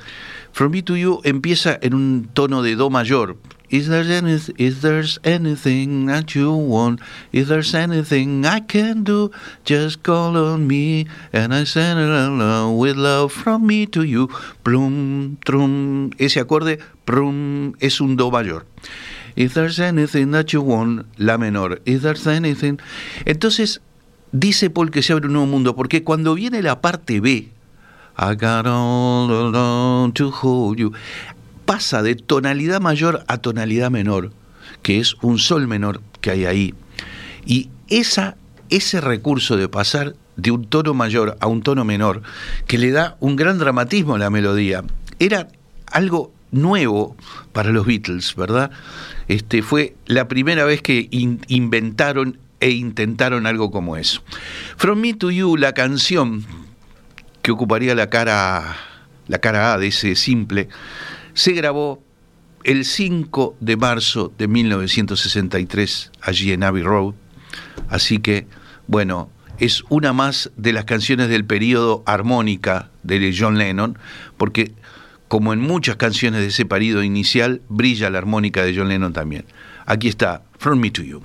From 0.53 0.73
Me 0.73 0.83
to 0.83 0.97
You 0.97 1.21
empieza 1.25 1.79
en 1.81 1.95
un 1.95 2.29
tono 2.33 2.63
de 2.63 2.77
Do 2.77 2.91
mayor. 2.91 3.37
Is 3.73 3.89
there, 3.89 4.05
any, 4.05 4.39
is 4.59 4.83
there 4.83 5.03
anything 5.25 6.05
that 6.05 6.35
you 6.35 6.53
want? 6.53 7.01
Is 7.33 7.49
there 7.49 7.65
anything 7.75 8.45
I 8.45 8.61
can 8.61 9.03
do? 9.03 9.31
Just 9.65 10.03
call 10.03 10.37
on 10.37 10.69
me 10.69 11.07
and 11.33 11.55
I 11.55 11.65
send 11.65 11.99
it 11.99 12.13
along 12.13 12.77
with 12.77 12.97
love 12.97 13.33
from 13.33 13.67
me 13.67 13.87
to 13.87 14.03
you. 14.03 14.29
Plum, 14.63 15.39
trum. 15.47 16.11
Ese 16.19 16.37
acorde, 16.37 16.81
prum, 17.07 17.75
es 17.81 17.99
un 18.03 18.17
Do 18.17 18.31
mayor. 18.31 18.67
If 19.37 19.55
there's 19.55 19.81
anything 19.81 20.33
that 20.33 20.53
you 20.53 20.61
want, 20.61 21.07
la 21.19 21.39
menor. 21.39 21.81
If 21.87 22.03
there's 22.03 22.27
anything. 22.27 22.79
Entonces, 23.25 23.81
dice 24.33 24.69
Paul 24.69 24.91
que 24.91 25.03
se 25.03 25.15
abre 25.15 25.29
un 25.29 25.33
nuevo 25.33 25.47
mundo, 25.47 25.75
porque 25.75 26.05
cuando 26.05 26.35
viene 26.35 26.61
la 26.61 26.83
parte 26.83 27.21
B, 27.21 27.49
I 28.19 28.35
got 28.35 28.67
all 28.67 29.31
alone 29.31 30.13
to 30.13 30.31
hold 30.31 30.79
you, 30.79 30.93
pasa 31.65 32.03
de 32.03 32.15
tonalidad 32.15 32.81
mayor 32.81 33.25
a 33.29 33.39
tonalidad 33.39 33.91
menor, 33.91 34.33
que 34.83 34.99
es 34.99 35.15
un 35.23 35.39
sol 35.39 35.67
menor 35.67 36.03
que 36.21 36.31
hay 36.31 36.45
ahí. 36.45 36.75
Y 37.47 37.71
esa, 37.89 38.37
ese 38.71 39.01
recurso 39.01 39.57
de 39.57 39.69
pasar 39.69 40.15
de 40.37 40.51
un 40.51 40.65
tono 40.67 40.95
mayor 40.95 41.37
a 41.41 41.47
un 41.47 41.63
tono 41.63 41.85
menor, 41.85 42.23
que 42.67 42.79
le 42.79 42.91
da 42.91 43.17
un 43.21 43.37
gran 43.37 43.59
dramatismo 43.59 44.15
a 44.15 44.19
la 44.19 44.31
melodía, 44.31 44.83
era 45.19 45.49
algo 45.87 46.33
nuevo 46.51 47.17
para 47.53 47.71
los 47.71 47.87
Beatles, 47.87 48.35
¿verdad? 48.35 48.71
Este, 49.29 49.63
fue 49.63 49.95
la 50.07 50.29
primera 50.29 50.65
vez 50.65 50.83
que 50.83 51.09
in- 51.11 51.41
inventaron 51.49 52.39
e 52.61 52.71
intentaron 52.71 53.47
algo 53.47 53.71
como 53.71 53.97
eso. 53.97 54.23
From 54.77 55.01
Me 55.01 55.15
to 55.15 55.31
You, 55.31 55.57
la 55.57 55.73
canción 55.73 56.45
que 57.43 57.51
ocuparía 57.51 57.95
la 57.95 58.09
cara, 58.09 58.77
la 59.27 59.39
cara 59.39 59.73
A 59.75 59.79
de 59.79 59.89
ese 59.89 60.15
simple, 60.15 60.69
se 61.35 61.53
grabó 61.53 62.03
el 62.65 62.85
5 62.85 63.57
de 63.61 63.77
marzo 63.77 64.33
de 64.39 64.49
1963 64.49 66.13
allí 66.21 66.53
en 66.53 66.63
Abbey 66.63 66.83
Road. 66.83 67.15
Así 67.89 68.19
que, 68.19 68.47
bueno, 68.87 69.31
es 69.59 69.85
una 69.89 70.13
más 70.13 70.51
de 70.57 70.73
las 70.73 70.85
canciones 70.85 71.29
del 71.29 71.45
periodo 71.45 72.03
armónica 72.07 72.91
de 73.03 73.35
John 73.37 73.59
Lennon, 73.59 73.99
porque 74.37 74.73
como 75.29 75.53
en 75.53 75.61
muchas 75.61 75.97
canciones 75.97 76.43
de 76.43 76.49
ese 76.49 76.67
periodo 76.67 77.03
inicial, 77.03 77.63
brilla 77.69 78.11
la 78.11 78.19
armónica 78.19 78.65
de 78.65 78.77
John 78.77 78.89
Lennon 78.89 79.13
también. 79.13 79.47
Aquí 79.87 80.09
está, 80.09 80.43
From 80.59 80.79
Me 80.79 80.91
to 80.91 81.03
You. 81.03 81.23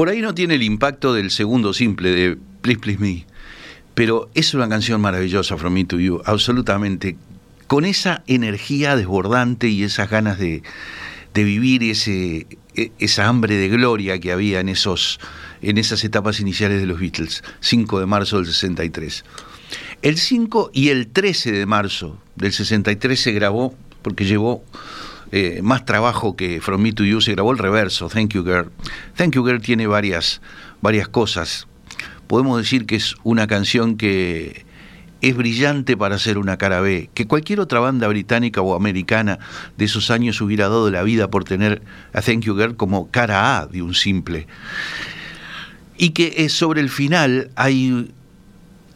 Por 0.00 0.08
ahí 0.08 0.22
no 0.22 0.34
tiene 0.34 0.54
el 0.54 0.62
impacto 0.62 1.12
del 1.12 1.30
segundo 1.30 1.74
simple 1.74 2.08
de 2.08 2.38
Please 2.62 2.80
Please 2.80 2.98
Me, 2.98 3.26
pero 3.92 4.30
es 4.32 4.54
una 4.54 4.66
canción 4.66 4.98
maravillosa, 4.98 5.58
From 5.58 5.74
Me 5.74 5.84
to 5.84 6.00
You, 6.00 6.22
absolutamente, 6.24 7.18
con 7.66 7.84
esa 7.84 8.24
energía 8.26 8.96
desbordante 8.96 9.68
y 9.68 9.82
esas 9.82 10.08
ganas 10.08 10.38
de, 10.38 10.62
vivir 11.34 11.82
ese, 11.82 12.46
e- 12.74 12.92
esa 12.98 13.28
hambre 13.28 13.56
de 13.56 13.68
gloria 13.68 14.18
que 14.20 14.32
había 14.32 14.60
en, 14.60 14.70
esos, 14.70 15.20
en 15.60 15.76
esas 15.76 16.02
etapas 16.02 16.40
iniciales 16.40 16.80
de 16.80 16.86
los 16.86 16.98
Beatles, 16.98 17.44
5 17.60 18.00
de 18.00 18.06
marzo 18.06 18.38
del 18.38 18.46
63. 18.46 19.22
El 20.00 20.16
5 20.16 20.70
y 20.72 20.88
el 20.88 21.08
13 21.08 21.52
de 21.52 21.66
marzo 21.66 22.18
del 22.36 22.54
63 22.54 23.20
se 23.20 23.32
grabó, 23.32 23.74
porque 24.00 24.24
llevó 24.24 24.64
eh, 25.32 25.60
más 25.62 25.84
trabajo 25.84 26.34
que 26.34 26.60
From 26.60 26.82
Me 26.82 26.92
to 26.92 27.04
You, 27.04 27.20
se 27.20 27.32
grabó 27.32 27.52
el 27.52 27.58
reverso, 27.58 28.08
Thank 28.08 28.34
You 28.34 28.44
Girl. 28.44 28.70
Thank 29.16 29.34
You 29.34 29.44
Girl 29.44 29.60
tiene 29.60 29.86
varias, 29.86 30.40
varias 30.80 31.08
cosas. 31.08 31.68
Podemos 32.26 32.58
decir 32.58 32.86
que 32.86 32.96
es 32.96 33.14
una 33.22 33.46
canción 33.46 33.96
que 33.96 34.64
es 35.20 35.36
brillante 35.36 35.96
para 35.96 36.16
hacer 36.16 36.38
una 36.38 36.56
cara 36.56 36.80
B, 36.80 37.10
que 37.14 37.26
cualquier 37.26 37.60
otra 37.60 37.80
banda 37.80 38.08
británica 38.08 38.60
o 38.62 38.74
americana 38.74 39.38
de 39.76 39.84
esos 39.84 40.10
años 40.10 40.40
hubiera 40.40 40.68
dado 40.68 40.90
la 40.90 41.02
vida 41.02 41.28
por 41.28 41.44
tener 41.44 41.82
a 42.12 42.22
Thank 42.22 42.44
You 42.44 42.56
Girl 42.56 42.76
como 42.76 43.10
cara 43.10 43.58
A 43.58 43.66
de 43.66 43.82
un 43.82 43.94
simple. 43.94 44.46
Y 45.96 46.10
que 46.10 46.34
eh, 46.38 46.48
sobre 46.48 46.80
el 46.80 46.88
final 46.88 47.50
hay 47.54 48.10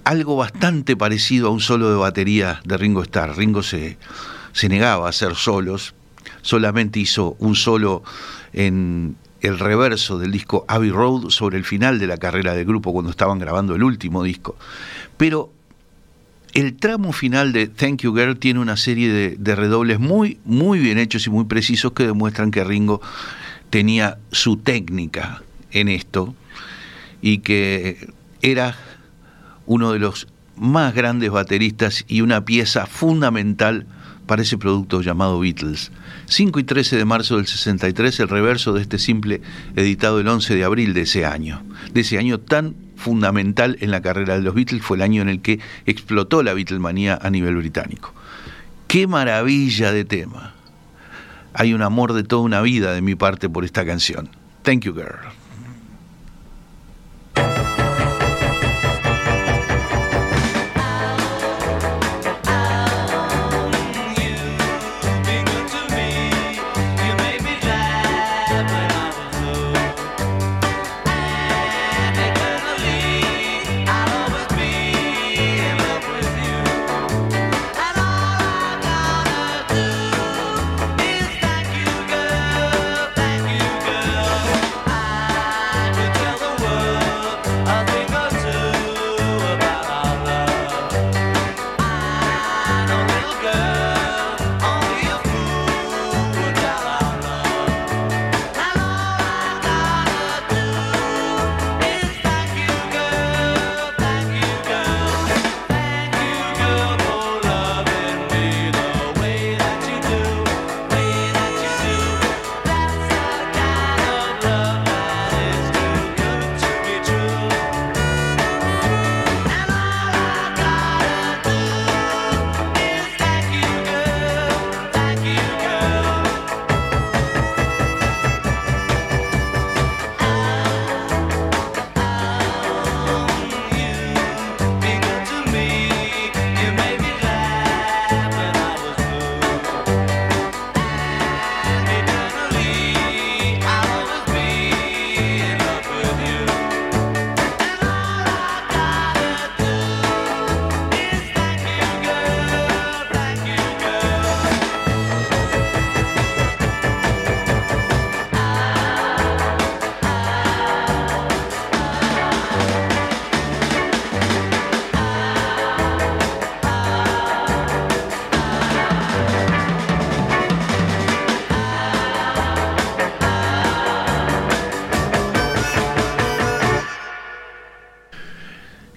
algo 0.05 0.37
bastante 0.37 0.97
parecido 0.97 1.49
a 1.49 1.51
un 1.51 1.61
solo 1.61 1.91
de 1.91 1.97
batería 1.97 2.61
de 2.65 2.77
Ringo 2.77 3.03
Starr. 3.03 3.37
Ringo 3.37 3.63
se, 3.63 3.99
se 4.53 4.69
negaba 4.69 5.07
a 5.07 5.11
hacer 5.11 5.35
solos, 5.35 5.95
solamente 6.45 7.01
hizo 7.01 7.37
un 7.41 7.57
solo 7.57 8.05
en 8.53 9.17
el 9.41 9.59
reverso 9.59 10.19
del 10.19 10.31
disco 10.31 10.65
Abbey 10.69 10.91
Road 10.91 11.31
sobre 11.31 11.57
el 11.57 11.65
final 11.65 11.99
de 11.99 12.07
la 12.07 12.19
carrera 12.19 12.55
del 12.55 12.67
grupo 12.67 12.93
cuando 12.93 13.11
estaban 13.11 13.39
grabando 13.39 13.75
el 13.75 13.83
último 13.83 14.23
disco. 14.23 14.57
Pero 15.17 15.53
el 16.53 16.77
tramo 16.77 17.13
final 17.13 17.53
de 17.53 17.67
Thank 17.67 18.03
You 18.03 18.15
Girl 18.15 18.39
tiene 18.39 18.61
una 18.61 18.77
serie 18.77 19.11
de, 19.11 19.37
de, 19.39 19.57
redobles 19.57 19.99
muy, 19.99 20.39
muy 20.45 20.79
bien 20.79 20.99
hechos 20.99 21.27
y 21.27 21.31
muy 21.31 21.47
precisos 21.47 21.93
que 21.93 22.07
demuestran 22.07 22.51
que 22.51 22.63
Ringo 22.63 23.01
tenía 23.71 24.19
su 24.31 24.59
técnica 24.59 25.43
en 25.73 25.89
esto 25.89 26.35
y 27.23 27.39
que 27.39 28.13
era 28.43 28.77
uno 29.67 29.93
de 29.93 29.99
los 29.99 30.29
más 30.57 30.95
grandes 30.95 31.31
bateristas 31.31 32.05
y 32.07 32.21
una 32.21 32.45
pieza 32.45 32.87
fundamental 32.87 33.87
para 34.27 34.43
ese 34.43 34.59
producto 34.59 35.01
llamado 35.01 35.41
Beatles. 35.41 35.91
5 36.27 36.61
y 36.61 36.65
13 36.65 36.97
de 36.97 37.05
marzo 37.05 37.37
del 37.37 37.47
63, 37.47 38.21
el 38.21 38.29
reverso 38.29 38.73
de 38.73 38.83
este 38.83 38.99
simple 38.99 39.41
editado 39.77 40.21
el 40.21 40.29
11 40.29 40.55
de 40.55 40.65
abril 40.65 40.95
de 40.95 41.03
ese 41.03 41.27
año, 41.27 41.63
de 41.93 42.01
ese 42.01 42.19
año 42.19 42.41
tan 42.41 42.75
fundamental 42.97 43.77
en 43.81 43.91
la 43.91 44.01
carrera 44.01 44.37
de 44.37 44.43
los 44.43 44.55
Beatles, 44.55 44.83
fue 44.83 44.97
el 44.97 45.03
año 45.03 45.23
en 45.23 45.29
el 45.29 45.41
que 45.41 45.61
explotó 45.87 46.43
la 46.43 46.55
Beatlemanía 46.55 47.19
a 47.21 47.31
nivel 47.31 47.57
británico. 47.57 48.15
¡Qué 48.89 49.07
maravilla 49.07 49.93
de 49.93 50.05
tema! 50.05 50.55
Hay 51.53 51.73
un 51.73 51.83
amor 51.83 52.13
de 52.15 52.25
toda 52.25 52.43
una 52.43 52.63
vida 52.63 52.93
de 52.93 53.03
mi 53.03 53.15
parte 53.15 53.49
por 53.49 53.65
esta 53.65 53.85
canción. 53.85 54.29
Thank 54.63 54.85
you, 54.85 54.95
girl. 54.95 55.44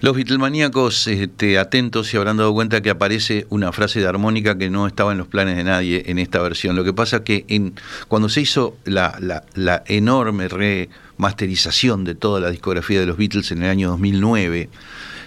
Los 0.08 0.16
Beatlemaníacos 0.16 1.06
este, 1.06 1.58
atentos 1.58 2.06
se 2.06 2.16
habrán 2.16 2.38
dado 2.38 2.54
cuenta 2.54 2.80
que 2.80 2.88
aparece 2.88 3.46
una 3.50 3.72
frase 3.72 4.00
de 4.00 4.06
armónica 4.06 4.56
que 4.56 4.70
no 4.70 4.86
estaba 4.86 5.12
en 5.12 5.18
los 5.18 5.28
planes 5.28 5.54
de 5.58 5.64
nadie 5.64 6.04
en 6.06 6.18
esta 6.18 6.40
versión. 6.40 6.76
Lo 6.76 6.82
que 6.82 6.94
pasa 6.94 7.24
que 7.24 7.44
en, 7.48 7.74
cuando 8.08 8.30
se 8.30 8.40
hizo 8.40 8.74
la, 8.86 9.18
la, 9.20 9.44
la 9.52 9.82
enorme 9.86 10.48
remasterización 10.48 12.04
de 12.04 12.14
toda 12.14 12.40
la 12.40 12.50
discografía 12.50 13.00
de 13.00 13.04
los 13.04 13.18
Beatles 13.18 13.52
en 13.52 13.64
el 13.64 13.68
año 13.68 13.90
2009, 13.90 14.70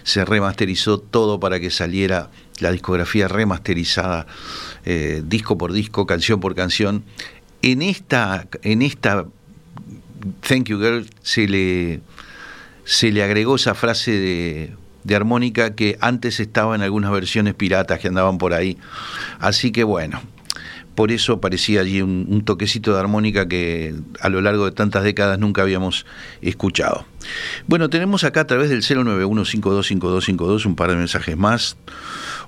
se 0.01 0.25
remasterizó 0.25 0.97
todo 0.97 1.39
para 1.39 1.59
que 1.59 1.69
saliera 1.69 2.31
la 2.59 2.71
discografía 2.71 3.27
remasterizada, 3.27 4.25
eh, 4.85 5.21
disco 5.23 5.59
por 5.59 5.73
disco, 5.73 6.07
canción 6.07 6.39
por 6.39 6.55
canción. 6.55 7.03
En 7.61 7.83
esta, 7.83 8.47
en 8.63 8.81
esta 8.81 9.27
Thank 10.47 10.69
You 10.69 10.79
Girl 10.79 11.07
se 11.21 11.47
le 11.47 12.01
se 12.85 13.11
le 13.11 13.23
agregó 13.23 13.55
esa 13.55 13.73
frase 13.73 14.11
de, 14.11 14.75
de, 15.03 15.15
armónica 15.15 15.75
que 15.75 15.97
antes 16.01 16.39
estaba 16.39 16.75
en 16.75 16.81
algunas 16.81 17.11
versiones 17.11 17.53
piratas 17.53 17.99
que 17.99 18.07
andaban 18.07 18.37
por 18.37 18.53
ahí. 18.53 18.77
Así 19.39 19.71
que 19.71 19.83
bueno, 19.83 20.21
por 20.95 21.11
eso 21.11 21.39
parecía 21.41 21.81
allí 21.81 22.01
un, 22.01 22.27
un, 22.29 22.43
toquecito 22.43 22.93
de 22.93 22.99
armónica 22.99 23.47
que 23.47 23.95
a 24.19 24.29
lo 24.29 24.41
largo 24.41 24.65
de 24.65 24.71
tantas 24.71 25.03
décadas 25.03 25.39
nunca 25.39 25.61
habíamos 25.61 26.05
escuchado. 26.41 27.05
Bueno, 27.67 27.89
tenemos 27.89 28.23
acá 28.23 28.41
a 28.41 28.47
través 28.47 28.69
del 28.69 28.81
091525252 28.81 30.65
un 30.65 30.75
par 30.75 30.89
de 30.89 30.97
mensajes 30.97 31.37
más. 31.37 31.77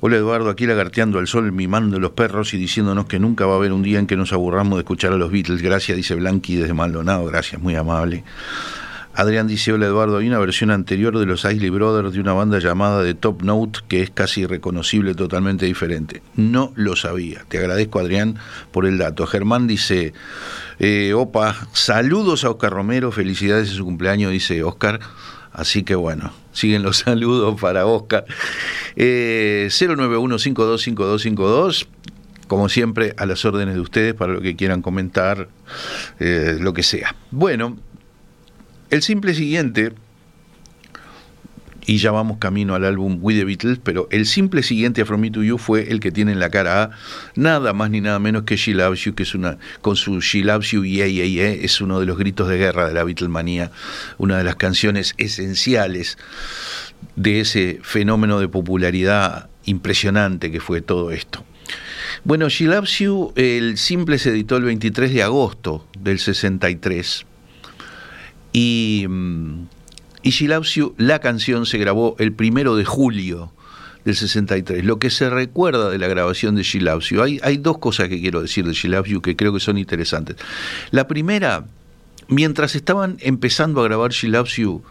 Hola 0.01 0.17
Eduardo, 0.17 0.49
aquí 0.49 0.65
lagarteando 0.65 1.19
al 1.19 1.27
sol, 1.27 1.53
mimando 1.53 1.97
los 1.99 2.11
perros 2.11 2.53
y 2.53 2.57
diciéndonos 2.57 3.05
que 3.05 3.19
nunca 3.19 3.45
va 3.45 3.53
a 3.53 3.55
haber 3.55 3.71
un 3.71 3.83
día 3.83 3.99
en 3.99 4.07
que 4.07 4.17
nos 4.17 4.33
aburramos 4.33 4.75
de 4.75 4.81
escuchar 4.81 5.13
a 5.13 5.17
los 5.17 5.31
Beatles. 5.31 5.61
Gracias, 5.61 5.95
dice 5.95 6.15
Blanqui 6.15 6.57
desde 6.57 6.73
Maldonado. 6.73 7.23
Gracias, 7.25 7.61
muy 7.61 7.75
amable. 7.75 8.25
Adrián 9.15 9.47
dice, 9.47 9.71
hola 9.71 9.85
Eduardo, 9.85 10.17
hay 10.17 10.27
una 10.27 10.39
versión 10.39 10.71
anterior 10.71 11.19
de 11.19 11.27
los 11.27 11.45
Isley 11.45 11.69
Brothers 11.69 12.13
de 12.13 12.19
una 12.19 12.33
banda 12.33 12.57
llamada 12.57 13.03
The 13.03 13.13
Top 13.13 13.43
Note 13.43 13.81
que 13.87 14.01
es 14.01 14.09
casi 14.09 14.41
irreconocible, 14.41 15.13
totalmente 15.13 15.67
diferente. 15.67 16.23
No 16.35 16.73
lo 16.75 16.95
sabía. 16.95 17.45
Te 17.47 17.59
agradezco 17.59 17.99
Adrián 17.99 18.39
por 18.71 18.87
el 18.87 18.97
dato. 18.97 19.27
Germán 19.27 19.67
dice, 19.67 20.13
eh, 20.79 21.13
opa, 21.13 21.67
saludos 21.73 22.43
a 22.43 22.49
Oscar 22.49 22.73
Romero, 22.73 23.11
felicidades 23.11 23.69
en 23.69 23.75
su 23.75 23.85
cumpleaños, 23.85 24.31
dice 24.31 24.63
Oscar. 24.63 24.99
Así 25.51 25.83
que 25.83 25.93
bueno, 25.93 26.33
siguen 26.51 26.81
los 26.81 26.97
saludos 27.05 27.61
para 27.61 27.85
Oscar. 27.85 28.25
Eh, 28.95 29.67
091525252 29.69 31.85
como 32.47 32.69
siempre, 32.69 33.13
a 33.17 33.25
las 33.25 33.43
órdenes 33.45 33.75
de 33.75 33.81
ustedes 33.81 34.13
para 34.13 34.33
lo 34.33 34.41
que 34.41 34.55
quieran 34.55 34.83
comentar, 34.83 35.47
eh, 36.19 36.57
lo 36.59 36.73
que 36.73 36.83
sea. 36.83 37.15
Bueno, 37.31 37.77
el 38.93 39.01
simple 39.01 39.33
siguiente, 39.33 39.91
y 41.87 41.97
ya 41.97 42.11
vamos 42.11 42.37
camino 42.37 42.75
al 42.75 42.85
álbum 42.85 43.17
We 43.21 43.33
the 43.33 43.43
Beatles, 43.43 43.79
pero 43.83 44.07
el 44.11 44.27
simple 44.27 44.61
siguiente 44.61 45.01
a 45.01 45.05
From 45.05 45.19
Me 45.19 45.31
to 45.31 45.41
You 45.41 45.57
fue 45.57 45.91
el 45.91 45.99
que 45.99 46.11
tiene 46.11 46.31
en 46.31 46.39
la 46.39 46.51
cara 46.51 46.83
A 46.83 46.91
nada 47.35 47.73
más 47.73 47.89
ni 47.89 48.01
nada 48.01 48.19
menos 48.19 48.43
que 48.43 48.55
She 48.55 48.75
Loves 48.75 49.03
You, 49.03 49.15
que 49.15 49.23
es 49.23 49.33
una, 49.33 49.57
con 49.81 49.95
su 49.95 50.21
She 50.21 50.43
Loves 50.43 50.69
You, 50.69 50.85
yeah, 50.85 51.07
yeah, 51.07 51.25
yeah, 51.25 51.49
es 51.49 51.81
uno 51.81 51.99
de 51.99 52.05
los 52.05 52.19
gritos 52.19 52.47
de 52.47 52.57
guerra 52.57 52.87
de 52.87 52.93
la 52.93 53.03
Beatlemanía, 53.03 53.71
una 54.19 54.37
de 54.37 54.43
las 54.43 54.57
canciones 54.57 55.15
esenciales 55.17 56.19
de 57.15 57.39
ese 57.39 57.79
fenómeno 57.81 58.39
de 58.39 58.47
popularidad 58.47 59.49
impresionante 59.65 60.51
que 60.51 60.59
fue 60.59 60.81
todo 60.81 61.09
esto. 61.09 61.43
Bueno, 62.23 62.47
She 62.47 62.65
Loves 62.65 62.99
You, 62.99 63.33
el 63.35 63.79
simple 63.79 64.19
se 64.19 64.29
editó 64.29 64.55
el 64.57 64.65
23 64.65 65.11
de 65.11 65.23
agosto 65.23 65.87
del 65.99 66.19
63. 66.19 67.25
Y, 68.53 69.05
mm, 69.09 69.65
y 70.21 70.31
You, 70.31 70.95
la 70.97 71.19
canción 71.19 71.65
se 71.65 71.77
grabó 71.77 72.15
el 72.19 72.31
primero 72.31 72.75
de 72.75 72.85
julio 72.85 73.51
del 74.05 74.15
63. 74.15 74.85
Lo 74.85 74.99
que 74.99 75.09
se 75.09 75.29
recuerda 75.29 75.89
de 75.89 75.97
la 75.97 76.07
grabación 76.07 76.55
de 76.55 76.63
You, 76.63 77.21
hay, 77.21 77.39
hay 77.43 77.57
dos 77.57 77.77
cosas 77.79 78.09
que 78.09 78.21
quiero 78.21 78.41
decir 78.41 78.65
de 78.65 78.73
You 78.73 79.21
que 79.21 79.35
creo 79.35 79.53
que 79.53 79.59
son 79.59 79.77
interesantes. 79.77 80.37
La 80.91 81.07
primera, 81.07 81.65
mientras 82.27 82.75
estaban 82.75 83.17
empezando 83.19 83.81
a 83.81 83.85
grabar 83.85 84.11
You, 84.11 84.83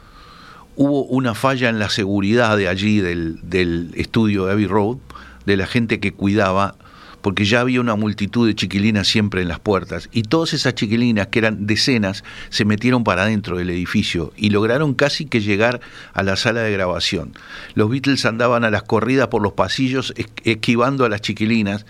hubo 0.76 1.04
una 1.04 1.34
falla 1.34 1.68
en 1.68 1.78
la 1.78 1.88
seguridad 1.88 2.56
de 2.56 2.68
allí, 2.68 3.00
del, 3.00 3.38
del 3.42 3.90
estudio 3.94 4.46
de 4.46 4.52
Abbey 4.52 4.66
Road, 4.66 4.98
de 5.46 5.56
la 5.56 5.66
gente 5.66 6.00
que 6.00 6.12
cuidaba, 6.12 6.76
porque 7.22 7.44
ya 7.44 7.60
había 7.60 7.80
una 7.80 7.94
multitud 7.96 8.46
de 8.46 8.54
chiquilinas 8.54 9.08
siempre 9.08 9.40
en 9.40 9.48
las 9.48 9.60
puertas, 9.60 10.08
y 10.12 10.24
todas 10.24 10.52
esas 10.52 10.74
chiquilinas, 10.74 11.28
que 11.28 11.38
eran 11.38 11.66
decenas, 11.66 12.24
se 12.50 12.64
metieron 12.64 13.04
para 13.04 13.22
adentro 13.22 13.56
del 13.56 13.70
edificio 13.70 14.32
y 14.36 14.50
lograron 14.50 14.94
casi 14.94 15.24
que 15.24 15.40
llegar 15.40 15.80
a 16.12 16.22
la 16.22 16.36
sala 16.36 16.60
de 16.60 16.72
grabación. 16.72 17.32
Los 17.74 17.88
Beatles 17.88 18.26
andaban 18.26 18.64
a 18.64 18.70
las 18.70 18.82
corridas 18.82 19.28
por 19.28 19.40
los 19.42 19.54
pasillos 19.54 20.12
es- 20.16 20.26
esquivando 20.44 21.04
a 21.04 21.08
las 21.08 21.22
chiquilinas, 21.22 21.86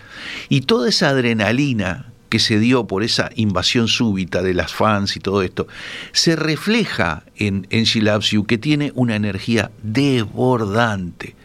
y 0.49 0.61
toda 0.61 0.87
esa 0.87 1.09
adrenalina 1.09 2.13
que 2.29 2.39
se 2.39 2.57
dio 2.57 2.87
por 2.87 3.03
esa 3.03 3.29
invasión 3.35 3.87
súbita 3.87 4.41
de 4.41 4.55
las 4.55 4.73
fans 4.73 5.15
y 5.17 5.19
todo 5.19 5.43
esto, 5.43 5.67
se 6.13 6.35
refleja 6.35 7.23
en, 7.35 7.67
en 7.69 7.83
She 7.83 8.01
You, 8.31 8.45
que 8.45 8.57
tiene 8.57 8.91
una 8.95 9.15
energía 9.15 9.69
desbordante. 9.83 11.35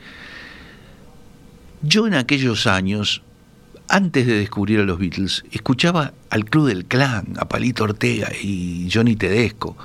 Yo 1.82 2.06
en 2.06 2.14
aquellos 2.14 2.66
años, 2.66 3.22
antes 3.88 4.26
de 4.26 4.34
descubrir 4.34 4.80
a 4.80 4.84
los 4.84 4.98
Beatles, 4.98 5.44
escuchaba 5.50 6.12
al 6.30 6.44
Club 6.44 6.68
del 6.68 6.84
Clan, 6.84 7.34
a 7.38 7.48
Palito 7.48 7.84
Ortega 7.84 8.30
y 8.42 8.88
Johnny 8.92 9.16
Tedesco. 9.16 9.76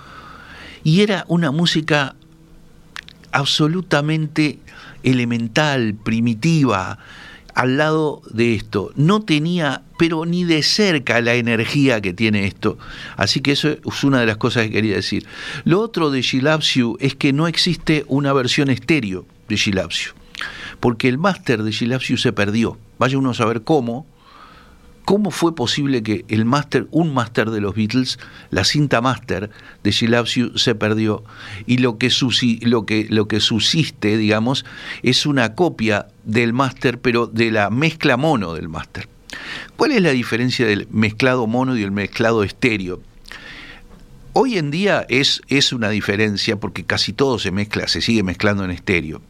Y 0.83 1.01
era 1.01 1.25
una 1.27 1.51
música 1.51 2.15
absolutamente 3.31 4.59
elemental, 5.03 5.95
primitiva, 5.95 6.99
al 7.55 7.77
lado 7.77 8.21
de 8.29 8.55
esto. 8.55 8.91
No 8.95 9.21
tenía, 9.21 9.83
pero 9.97 10.25
ni 10.25 10.43
de 10.43 10.63
cerca, 10.63 11.21
la 11.21 11.35
energía 11.35 12.01
que 12.01 12.13
tiene 12.13 12.45
esto. 12.45 12.77
Así 13.15 13.41
que 13.41 13.53
eso 13.53 13.69
es 13.69 14.03
una 14.03 14.19
de 14.19 14.25
las 14.25 14.37
cosas 14.37 14.63
que 14.63 14.71
quería 14.71 14.95
decir. 14.95 15.25
Lo 15.63 15.79
otro 15.79 16.11
de 16.11 16.21
She 16.21 16.41
es 16.99 17.15
que 17.15 17.33
no 17.33 17.47
existe 17.47 18.05
una 18.07 18.33
versión 18.33 18.69
estéreo 18.69 19.25
de 19.47 19.55
She. 19.55 19.73
Porque 20.83 21.07
el 21.07 21.17
máster 21.17 21.63
de 21.63 21.71
You 21.71 22.17
se 22.17 22.33
perdió. 22.33 22.77
Vaya 22.99 23.17
uno 23.17 23.29
a 23.29 23.33
saber 23.33 23.61
cómo, 23.61 24.05
¿Cómo 25.05 25.31
fue 25.31 25.55
posible 25.55 26.03
que 26.03 26.25
el 26.27 26.43
máster, 26.43 26.87
un 26.91 27.13
máster 27.13 27.51
de 27.51 27.61
los 27.61 27.73
Beatles, 27.73 28.19
la 28.51 28.65
cinta 28.65 28.99
máster 28.99 29.49
de 29.81 29.91
You 29.91 30.57
se 30.57 30.75
perdió 30.75 31.23
y 31.65 31.77
lo 31.77 31.97
que, 31.97 32.09
lo 32.61 32.85
que, 32.85 33.07
lo 33.09 33.27
que 33.29 33.39
subsiste, 33.39 34.17
digamos, 34.17 34.65
es 35.03 35.25
una 35.25 35.55
copia 35.55 36.07
del 36.25 36.51
máster, 36.51 36.99
pero 36.99 37.27
de 37.27 37.51
la 37.51 37.69
mezcla 37.69 38.17
mono 38.17 38.53
del 38.53 38.67
máster? 38.67 39.07
¿Cuál 39.77 39.93
es 39.93 40.01
la 40.01 40.11
diferencia 40.11 40.67
del 40.67 40.89
mezclado 40.91 41.47
mono 41.47 41.77
y 41.77 41.83
el 41.83 41.91
mezclado 41.91 42.43
estéreo? 42.43 43.01
Hoy 44.35 44.57
en 44.57 44.71
día 44.71 45.05
es, 45.09 45.43
es 45.47 45.73
una 45.73 45.89
diferencia 45.89 46.59
porque 46.59 46.83
casi 46.83 47.13
todo 47.13 47.37
se 47.37 47.51
mezcla, 47.51 47.87
se 47.87 48.01
sigue 48.01 48.23
mezclando 48.23 48.65
en 48.65 48.71
estéreo. 48.71 49.21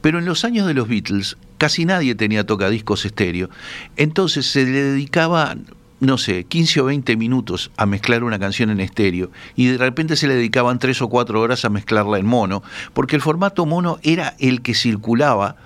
Pero 0.00 0.18
en 0.18 0.24
los 0.24 0.46
años 0.46 0.66
de 0.66 0.72
los 0.72 0.88
Beatles 0.88 1.36
casi 1.58 1.84
nadie 1.84 2.14
tenía 2.14 2.46
tocadiscos 2.46 3.04
estéreo. 3.04 3.50
Entonces 3.98 4.46
se 4.46 4.64
le 4.64 4.82
dedicaba, 4.82 5.56
no 6.00 6.16
sé, 6.16 6.44
15 6.44 6.80
o 6.80 6.84
20 6.86 7.18
minutos 7.18 7.70
a 7.76 7.84
mezclar 7.84 8.24
una 8.24 8.38
canción 8.38 8.70
en 8.70 8.80
estéreo 8.80 9.30
y 9.56 9.66
de 9.66 9.76
repente 9.76 10.16
se 10.16 10.26
le 10.26 10.36
dedicaban 10.36 10.78
3 10.78 11.02
o 11.02 11.08
4 11.10 11.38
horas 11.38 11.66
a 11.66 11.68
mezclarla 11.68 12.18
en 12.18 12.24
mono, 12.24 12.62
porque 12.94 13.16
el 13.16 13.20
formato 13.20 13.66
mono 13.66 13.98
era 14.02 14.36
el 14.38 14.62
que 14.62 14.72
circulaba 14.72 15.56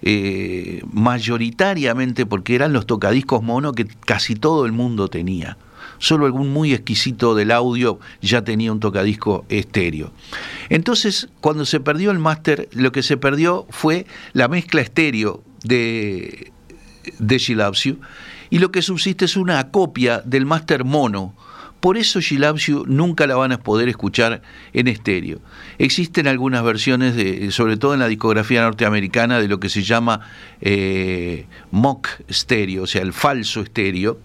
eh, 0.00 0.82
mayoritariamente 0.90 2.24
porque 2.24 2.54
eran 2.54 2.72
los 2.72 2.86
tocadiscos 2.86 3.42
mono 3.42 3.72
que 3.72 3.84
casi 3.84 4.36
todo 4.36 4.64
el 4.64 4.72
mundo 4.72 5.08
tenía. 5.08 5.58
Solo 6.02 6.26
algún 6.26 6.52
muy 6.52 6.74
exquisito 6.74 7.36
del 7.36 7.52
audio 7.52 8.00
ya 8.20 8.42
tenía 8.42 8.72
un 8.72 8.80
tocadisco 8.80 9.44
estéreo. 9.48 10.10
Entonces, 10.68 11.28
cuando 11.40 11.64
se 11.64 11.78
perdió 11.78 12.10
el 12.10 12.18
máster, 12.18 12.68
lo 12.72 12.90
que 12.90 13.04
se 13.04 13.16
perdió 13.16 13.68
fue 13.70 14.06
la 14.32 14.48
mezcla 14.48 14.80
estéreo 14.80 15.44
de, 15.62 16.50
de 17.20 17.38
She 17.38 17.54
You, 17.54 18.00
y 18.50 18.58
lo 18.58 18.72
que 18.72 18.82
subsiste 18.82 19.26
es 19.26 19.36
una 19.36 19.70
copia 19.70 20.20
del 20.24 20.44
máster 20.44 20.82
mono. 20.82 21.36
Por 21.82 21.98
eso 21.98 22.20
You 22.20 22.84
nunca 22.86 23.26
la 23.26 23.34
van 23.34 23.50
a 23.50 23.58
poder 23.58 23.88
escuchar 23.88 24.40
en 24.72 24.86
estéreo. 24.86 25.40
Existen 25.78 26.28
algunas 26.28 26.62
versiones, 26.62 27.16
sobre 27.52 27.76
todo 27.76 27.92
en 27.92 27.98
la 27.98 28.06
discografía 28.06 28.62
norteamericana, 28.62 29.40
de 29.40 29.48
lo 29.48 29.58
que 29.58 29.68
se 29.68 29.82
llama 29.82 30.20
eh, 30.60 31.46
mock 31.72 32.08
stereo, 32.30 32.84
o 32.84 32.86
sea, 32.86 33.02
el 33.02 33.12
falso 33.12 33.62
estéreo, 33.62 34.20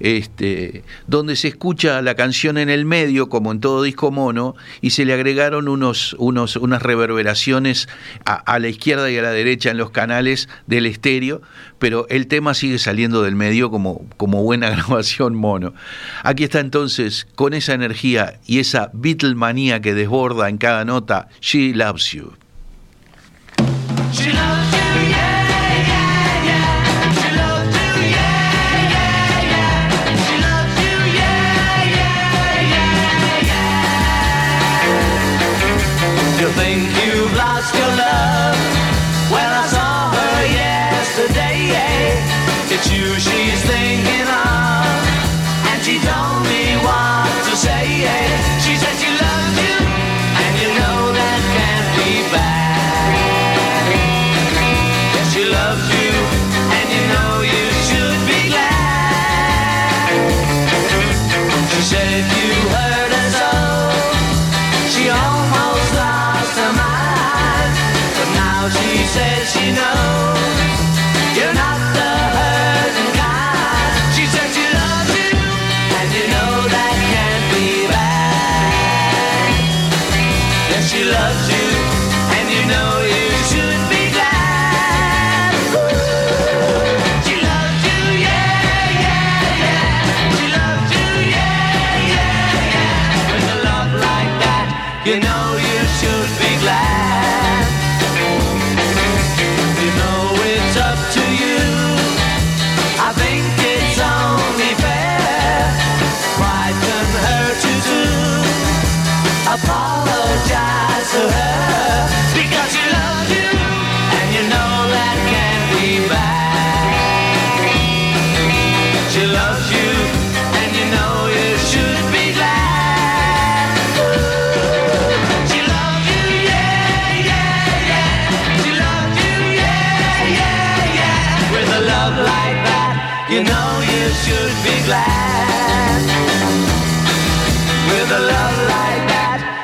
este, 0.00 0.84
donde 1.06 1.36
se 1.36 1.48
escucha 1.48 2.02
la 2.02 2.14
canción 2.14 2.58
en 2.58 2.68
el 2.68 2.84
medio, 2.84 3.30
como 3.30 3.52
en 3.52 3.60
todo 3.60 3.82
disco 3.82 4.10
mono, 4.10 4.54
y 4.82 4.90
se 4.90 5.06
le 5.06 5.14
agregaron 5.14 5.68
unos, 5.68 6.12
unas 6.18 6.82
reverberaciones 6.82 7.88
a, 8.26 8.34
a 8.34 8.58
la 8.58 8.68
izquierda 8.68 9.10
y 9.10 9.16
a 9.16 9.22
la 9.22 9.30
derecha 9.30 9.70
en 9.70 9.78
los 9.78 9.92
canales 9.92 10.50
del 10.66 10.84
estéreo, 10.84 11.40
pero 11.78 12.06
el 12.10 12.26
tema 12.26 12.52
sigue 12.52 12.78
saliendo 12.78 13.22
del 13.22 13.34
medio 13.34 13.70
como, 13.70 14.06
como 14.18 14.42
buena 14.42 14.68
grabación 14.76 15.34
mono. 15.34 15.72
Aquí 16.22 16.44
está 16.44 16.60
entonces, 16.60 16.81
con 17.34 17.54
esa 17.54 17.74
energía 17.74 18.40
y 18.46 18.58
esa 18.58 18.90
Beatlemanía 18.92 19.80
que 19.80 19.94
desborda 19.94 20.48
en 20.48 20.58
cada 20.58 20.84
nota, 20.84 21.28
She 21.40 21.74
Loves 21.74 22.12
You. 22.12 22.32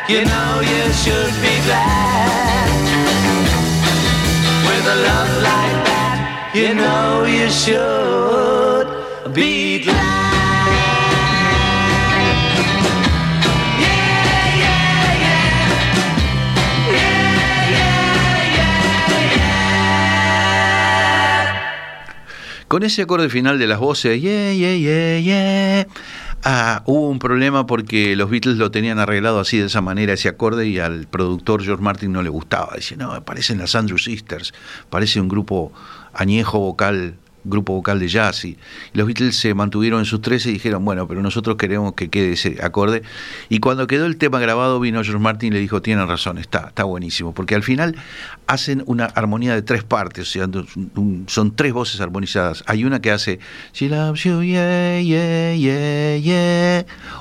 You 0.08 0.24
know 0.24 0.61
you 0.61 0.92
should 0.92 1.34
be 1.42 1.54
glad. 1.66 2.28
You 6.54 6.74
know 6.74 7.24
you 7.24 7.50
should 7.50 8.88
be 9.34 9.80
glad. 9.84 10.28
Con 22.68 22.82
ese 22.82 23.02
acorde 23.02 23.30
final 23.30 23.58
de 23.58 23.66
las 23.66 23.78
voces, 23.78 24.20
yeah, 24.20 24.52
yeah, 24.52 24.74
yeah, 24.74 25.18
yeah, 25.18 25.87
ah, 26.44 26.83
hubo 26.87 27.09
un 27.09 27.18
problema 27.18 27.66
porque 27.66 28.16
los 28.16 28.31
Beatles 28.31 28.57
lo 28.57 28.70
tenían 28.70 28.98
arreglado 28.98 29.40
así 29.40 29.59
de 29.59 29.66
esa 29.66 29.81
manera, 29.81 30.12
ese 30.12 30.29
acorde, 30.29 30.66
y 30.66 30.79
al 30.79 31.07
productor 31.07 31.62
George 31.62 31.83
Martin 31.83 32.12
no 32.12 32.22
le 32.22 32.29
gustaba. 32.29 32.74
Dice, 32.77 32.96
no, 32.96 33.24
parecen 33.24 33.59
las 33.59 33.74
Andrew 33.74 33.98
Sisters, 33.98 34.53
parece 34.90 35.20
un 35.20 35.29
grupo 35.29 35.72
añejo 36.12 36.59
vocal, 36.59 37.14
grupo 37.44 37.74
vocal 37.74 37.98
de 38.01 38.09
jazz. 38.09 38.44
Y, 38.44 38.59
los 38.92 39.07
Beatles 39.07 39.37
se 39.37 39.55
mantuvieron 39.55 40.01
en 40.01 40.07
sus 40.07 40.20
tres 40.20 40.46
y 40.46 40.53
dijeron, 40.53 40.85
bueno, 40.85 41.07
pero 41.07 41.22
nosotros 41.22 41.57
queremos 41.57 41.94
que 41.94 42.09
quede 42.09 42.33
ese 42.33 42.59
acorde. 42.62 43.03
Y 43.48 43.61
cuando 43.61 43.87
quedó 43.87 44.07
el 44.07 44.16
tema 44.16 44.38
grabado, 44.38 44.81
vino 44.81 45.03
George 45.03 45.22
Martin 45.22 45.53
y 45.53 45.57
le 45.57 45.61
dijo, 45.61 45.83
tienen 45.83 46.09
razón, 46.09 46.38
está, 46.38 46.68
está 46.68 46.85
buenísimo, 46.85 47.33
porque 47.33 47.55
al 47.55 47.62
final 47.62 47.96
hacen 48.48 48.82
una 48.87 49.04
armonía 49.04 49.54
de 49.54 49.62
tres 49.62 49.84
partes, 49.84 50.28
o 50.28 50.30
sea, 50.30 50.48
son 51.26 51.54
tres 51.54 51.72
voces 51.72 52.00
armonizadas. 52.00 52.64
Hay 52.66 52.84
una 52.84 53.00
que 53.00 53.11
hace 53.11 53.38
She 53.74 53.88
loves 53.88 54.24
you. 54.24 54.40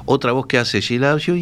Otra 0.05 0.31
voz 0.31 0.47
que 0.47 0.57
hace 0.57 0.79
She 0.79 0.97
loves 0.97 1.25
you, 1.25 1.35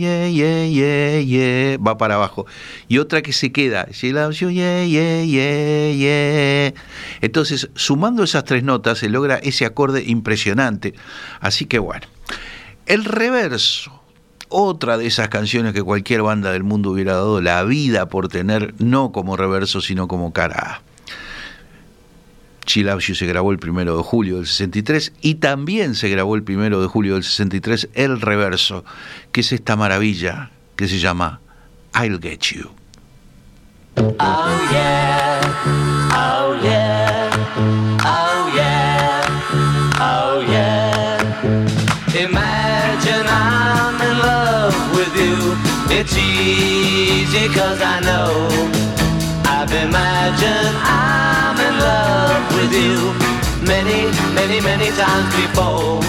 va 1.77 1.97
para 1.97 2.15
abajo. 2.15 2.47
Y 2.87 2.97
otra 2.97 3.21
que 3.21 3.31
se 3.31 3.51
queda 3.51 3.87
She 3.91 4.11
loves 4.11 4.39
you, 4.39 4.49
yeah, 4.49 4.83
yeah. 4.83 6.73
Entonces, 7.21 7.69
sumando 7.75 8.23
esas 8.23 8.43
tres 8.43 8.63
notas, 8.63 8.97
se 8.97 9.07
logra 9.07 9.35
ese 9.37 9.65
acorde 9.65 10.03
impresionante. 10.05 10.95
Así 11.39 11.65
que 11.65 11.77
bueno. 11.79 12.07
El 12.87 13.05
reverso 13.05 14.04
otra 14.49 14.97
de 14.97 15.07
esas 15.07 15.29
canciones 15.29 15.73
que 15.73 15.83
cualquier 15.83 16.21
banda 16.21 16.51
del 16.51 16.63
mundo 16.63 16.91
hubiera 16.91 17.13
dado 17.13 17.41
la 17.41 17.63
vida 17.63 18.07
por 18.07 18.27
tener, 18.27 18.73
no 18.79 19.11
como 19.11 19.37
reverso, 19.37 19.81
sino 19.81 20.07
como 20.07 20.33
cara 20.33 20.55
A. 20.57 20.81
Loves 22.75 23.07
You 23.07 23.15
se 23.15 23.25
grabó 23.25 23.51
el 23.51 23.59
primero 23.59 23.95
de 23.95 24.03
julio 24.03 24.37
del 24.37 24.47
63 24.47 25.13
y 25.21 25.35
también 25.35 25.95
se 25.95 26.09
grabó 26.09 26.35
el 26.35 26.43
primero 26.43 26.81
de 26.81 26.87
julio 26.87 27.13
del 27.13 27.23
63 27.23 27.89
el 27.93 28.19
reverso, 28.21 28.83
que 29.31 29.41
es 29.41 29.51
esta 29.51 29.75
maravilla 29.75 30.51
que 30.75 30.87
se 30.87 30.99
llama 30.99 31.39
I'll 31.93 32.19
Get 32.19 32.41
You. 32.41 32.71
Oh 33.97 34.67
yeah, 34.71 35.94
times 54.95 55.35
before. 55.35 55.99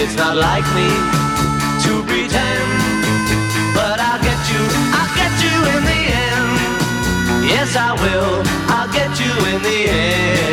It's 0.00 0.16
not 0.16 0.36
like 0.36 0.64
me 0.74 0.88
to 1.84 1.92
pretend, 2.08 2.68
but 3.76 4.00
I'll 4.00 4.22
get 4.22 4.40
you, 4.52 4.62
I'll 4.96 5.12
get 5.14 5.32
you 5.44 5.56
in 5.74 5.82
the 5.90 6.00
end. 6.24 6.52
Yes, 7.44 7.76
I 7.76 7.92
will. 8.02 8.42
I'll 8.72 8.90
get 8.92 9.12
you 9.20 9.32
in 9.52 9.62
the 9.62 9.90
end. 9.90 10.51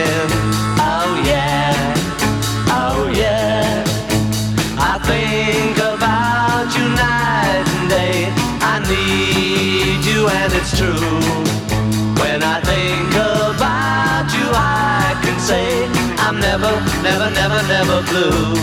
Never, 17.32 17.62
never, 17.68 18.02
blue. 18.10 18.56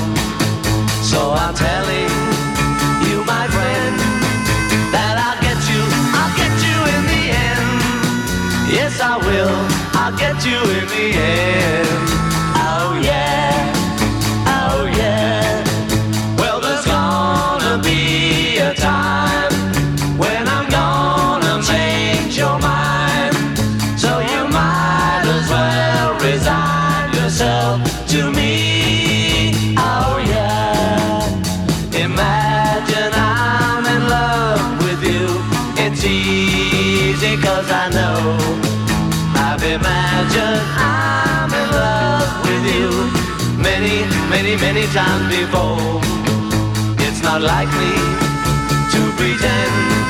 So 1.03 1.33
I'm 1.33 1.55
telling 1.55 2.11
you, 3.07 3.25
my 3.25 3.47
friend, 3.49 3.95
that 4.95 5.17
I'll 5.27 5.41
get 5.43 5.59
you, 5.71 5.83
I'll 6.19 6.35
get 6.41 6.55
you 6.67 6.79
in 6.95 7.03
the 7.12 7.23
end. 7.47 8.73
Yes, 8.73 9.01
I 9.01 9.17
will. 9.19 9.57
I'll 10.01 10.17
get 10.17 10.45
you 10.45 10.59
in 10.79 10.87
the 10.89 11.07
end. 11.19 12.16
Times 44.93 45.28
before. 45.34 46.01
It's 47.07 47.22
not 47.22 47.41
like 47.43 47.68
me 47.80 47.93
to 48.93 49.01
pretend, 49.16 50.05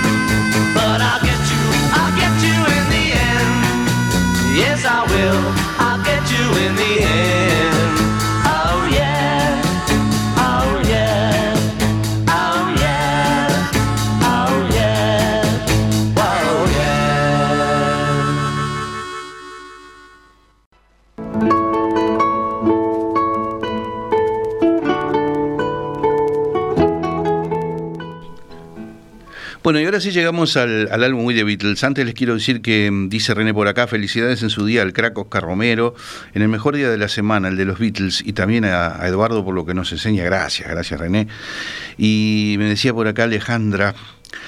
Bueno, 29.67 29.81
y 29.81 29.85
ahora 29.85 30.01
sí 30.01 30.13
llegamos 30.13 30.57
al, 30.57 30.87
álbum 31.03 31.25
We 31.25 31.35
The 31.35 31.43
Beatles. 31.43 31.83
Antes 31.83 32.07
les 32.07 32.15
quiero 32.15 32.35
decir 32.35 32.63
que 32.63 32.89
mm, 32.89 33.09
dice 33.09 33.35
René 33.35 33.53
por 33.53 33.67
acá, 33.67 33.89
felicidades 33.89 34.45
en 34.45 34.51
su 34.51 34.65
día 34.65 34.83
al 34.83 34.93
crack 34.93 35.19
Oscar 35.19 35.43
Romero, 35.43 35.97
en 36.35 36.43
el 36.43 36.49
mejor 36.49 36.77
día 36.77 36.89
de 36.89 36.97
la 36.97 37.09
semana, 37.09 37.49
el 37.49 37.57
de 37.57 37.65
los 37.65 37.81
Beatles, 37.81 38.23
y 38.25 38.33
también 38.33 38.65
a, 38.65 39.03
a 39.03 39.09
Eduardo 39.09 39.45
por 39.45 39.57
lo 39.57 39.67
que 39.67 39.75
nos 39.75 39.91
enseña. 39.91 40.23
Gracias, 40.23 40.71
gracias 40.71 41.01
René. 41.01 41.27
Y 41.99 42.55
me 42.61 42.67
decía 42.67 42.95
por 42.95 43.09
acá 43.09 43.25
Alejandra, 43.25 43.97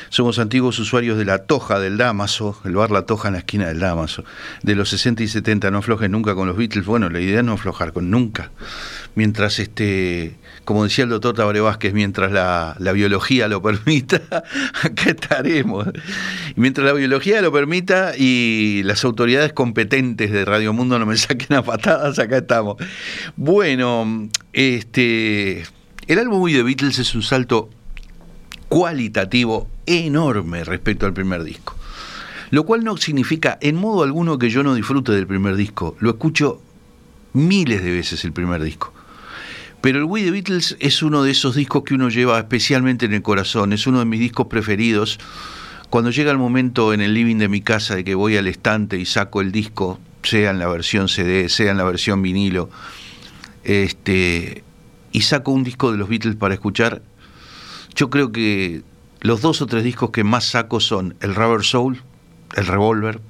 somos 0.08 0.38
antiguos 0.38 0.78
usuarios 0.78 1.18
de 1.18 1.24
la 1.24 1.38
Toja 1.46 1.80
del 1.80 1.96
Damaso, 1.96 2.56
el 2.64 2.76
bar 2.76 2.92
La 2.92 3.02
Toja 3.02 3.26
en 3.26 3.32
la 3.32 3.38
esquina 3.40 3.66
del 3.66 3.80
Damaso, 3.80 4.24
de 4.62 4.76
los 4.76 4.88
60 4.90 5.24
y 5.24 5.26
70, 5.26 5.72
no 5.72 5.78
aflojes 5.78 6.08
nunca 6.08 6.36
con 6.36 6.46
los 6.46 6.56
Beatles. 6.56 6.86
Bueno, 6.86 7.10
la 7.10 7.18
idea 7.18 7.40
es 7.40 7.44
no 7.44 7.54
aflojar 7.54 7.92
con 7.92 8.08
nunca. 8.08 8.52
Mientras, 9.16 9.58
este, 9.58 10.36
como 10.68 10.84
decía 10.84 11.04
el 11.04 11.08
doctor 11.08 11.34
Tabaré 11.34 11.62
Vázquez, 11.62 11.94
mientras 11.94 12.30
la, 12.30 12.92
biología 12.92 13.48
lo 13.48 13.62
permita, 13.62 14.20
acá 14.82 15.08
estaremos. 15.08 15.86
Y 16.54 16.60
mientras 16.60 16.86
la 16.86 16.92
biología 16.92 17.40
lo 17.40 17.50
permita 17.50 18.12
y 18.14 18.82
las 18.84 19.02
autoridades 19.02 19.54
competentes 19.54 20.30
de 20.30 20.44
Radio 20.44 20.74
Mundo 20.74 20.98
no 20.98 21.06
me 21.06 21.16
saquen 21.16 21.56
a 21.56 21.62
patadas, 21.62 22.18
acá 22.18 22.36
estamos. 22.36 22.76
Bueno, 23.34 24.28
este, 24.52 25.64
el 26.06 26.18
álbum 26.18 26.46
The 26.52 26.62
Beatles 26.62 26.98
es 26.98 27.14
un 27.14 27.22
salto 27.22 27.70
cualitativo 28.68 29.68
enorme 29.86 30.64
respecto 30.64 31.06
al 31.06 31.14
primer 31.14 31.44
disco. 31.44 31.76
Lo 32.50 32.66
cual 32.66 32.84
no 32.84 32.98
significa 32.98 33.56
en 33.62 33.76
modo 33.76 34.02
alguno 34.02 34.38
que 34.38 34.50
yo 34.50 34.62
no 34.62 34.74
disfrute 34.74 35.12
del 35.12 35.26
primer 35.26 35.56
disco. 35.56 35.96
Lo 35.98 36.10
escucho 36.10 36.60
miles 37.32 37.82
de 37.82 37.90
veces 37.90 38.22
el 38.26 38.34
primer 38.34 38.62
disco. 38.62 38.92
Pero 39.80 39.98
el 39.98 40.04
We 40.04 40.24
The 40.24 40.30
Beatles 40.30 40.76
es 40.80 41.02
uno 41.02 41.22
de 41.22 41.30
esos 41.30 41.54
discos 41.54 41.84
que 41.84 41.94
uno 41.94 42.08
lleva 42.08 42.38
especialmente 42.38 43.06
en 43.06 43.14
el 43.14 43.22
corazón. 43.22 43.72
Es 43.72 43.86
uno 43.86 44.00
de 44.00 44.04
mis 44.04 44.20
discos 44.20 44.48
preferidos. 44.48 45.18
Cuando 45.88 46.10
llega 46.10 46.30
el 46.30 46.38
momento 46.38 46.92
en 46.92 47.00
el 47.00 47.14
living 47.14 47.36
de 47.36 47.48
mi 47.48 47.60
casa 47.60 47.94
de 47.94 48.04
que 48.04 48.14
voy 48.14 48.36
al 48.36 48.46
estante 48.46 48.98
y 48.98 49.06
saco 49.06 49.40
el 49.40 49.52
disco, 49.52 50.00
sea 50.22 50.50
en 50.50 50.58
la 50.58 50.66
versión 50.66 51.08
CD, 51.08 51.48
sea 51.48 51.70
en 51.70 51.78
la 51.78 51.84
versión 51.84 52.22
vinilo, 52.22 52.68
este, 53.64 54.64
y 55.12 55.22
saco 55.22 55.52
un 55.52 55.64
disco 55.64 55.92
de 55.92 55.98
los 55.98 56.08
Beatles 56.08 56.36
para 56.36 56.54
escuchar. 56.54 57.02
Yo 57.94 58.10
creo 58.10 58.32
que 58.32 58.82
los 59.20 59.40
dos 59.40 59.62
o 59.62 59.66
tres 59.66 59.84
discos 59.84 60.10
que 60.10 60.24
más 60.24 60.44
saco 60.44 60.80
son 60.80 61.14
el 61.20 61.34
Rubber 61.34 61.64
Soul, 61.64 62.02
el 62.54 62.66
Revolver 62.66 63.20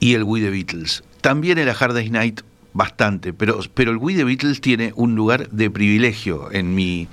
y 0.00 0.14
el 0.14 0.24
We 0.24 0.40
the 0.40 0.50
Beatles. 0.50 1.02
También 1.20 1.58
el 1.58 1.68
A 1.68 1.72
Hard 1.72 1.94
Day's 1.94 2.10
Night 2.10 2.42
bastante, 2.76 3.32
pero, 3.32 3.60
pero 3.74 3.90
el 3.90 3.96
We 3.96 4.14
the 4.14 4.24
Beatles 4.24 4.60
tiene 4.60 4.92
un 4.96 5.14
lugar 5.14 5.48
de 5.50 5.70
privilegio 5.70 6.52
en 6.52 6.74
mi 6.74 7.08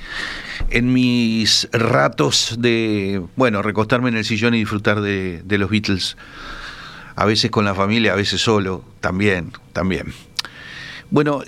en 0.69 0.93
mis 0.93 1.69
ratos 1.71 2.55
de, 2.59 3.21
bueno, 3.35 3.61
recostarme 3.61 4.09
en 4.09 4.17
el 4.17 4.25
sillón 4.25 4.53
y 4.55 4.59
disfrutar 4.59 5.01
de, 5.01 5.41
de 5.43 5.57
los 5.57 5.69
Beatles. 5.69 6.17
A 7.15 7.25
veces 7.25 7.51
con 7.51 7.63
la 7.63 7.75
familia, 7.75 8.13
a 8.13 8.15
veces 8.15 8.41
solo, 8.41 8.83
también, 8.99 9.51
también. 9.71 10.13
Bueno, 11.11 11.43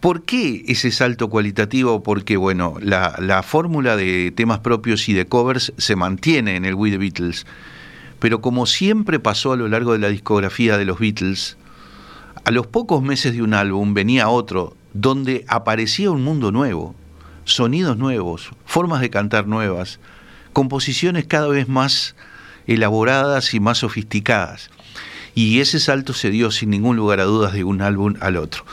¿por 0.00 0.24
qué 0.24 0.64
ese 0.66 0.90
salto 0.90 1.28
cualitativo? 1.28 2.02
Porque, 2.02 2.36
bueno, 2.36 2.74
la, 2.80 3.14
la 3.20 3.42
fórmula 3.44 3.96
de 3.96 4.32
temas 4.34 4.58
propios 4.58 5.08
y 5.08 5.12
de 5.12 5.26
covers 5.26 5.72
se 5.76 5.94
mantiene 5.94 6.56
en 6.56 6.64
el 6.64 6.74
We 6.74 6.90
the 6.90 6.98
Beatles. 6.98 7.46
Pero 8.18 8.40
como 8.40 8.66
siempre 8.66 9.20
pasó 9.20 9.52
a 9.52 9.56
lo 9.56 9.68
largo 9.68 9.92
de 9.92 10.00
la 10.00 10.08
discografía 10.08 10.76
de 10.76 10.86
los 10.86 10.98
Beatles, 10.98 11.56
a 12.46 12.52
los 12.52 12.68
pocos 12.68 13.02
meses 13.02 13.34
de 13.34 13.42
un 13.42 13.54
álbum 13.54 13.92
venía 13.92 14.28
otro 14.28 14.76
donde 14.94 15.44
aparecía 15.48 16.12
un 16.12 16.22
mundo 16.22 16.52
nuevo, 16.52 16.94
sonidos 17.42 17.96
nuevos, 17.96 18.50
formas 18.64 19.00
de 19.00 19.10
cantar 19.10 19.48
nuevas, 19.48 19.98
composiciones 20.52 21.26
cada 21.26 21.48
vez 21.48 21.68
más 21.68 22.14
elaboradas 22.68 23.52
y 23.52 23.58
más 23.58 23.78
sofisticadas. 23.78 24.70
Y 25.34 25.58
ese 25.58 25.80
salto 25.80 26.12
se 26.12 26.30
dio 26.30 26.52
sin 26.52 26.70
ningún 26.70 26.94
lugar 26.94 27.18
a 27.18 27.24
dudas 27.24 27.52
de 27.52 27.64
un 27.64 27.82
álbum 27.82 28.14
al 28.20 28.36
otro. 28.36 28.64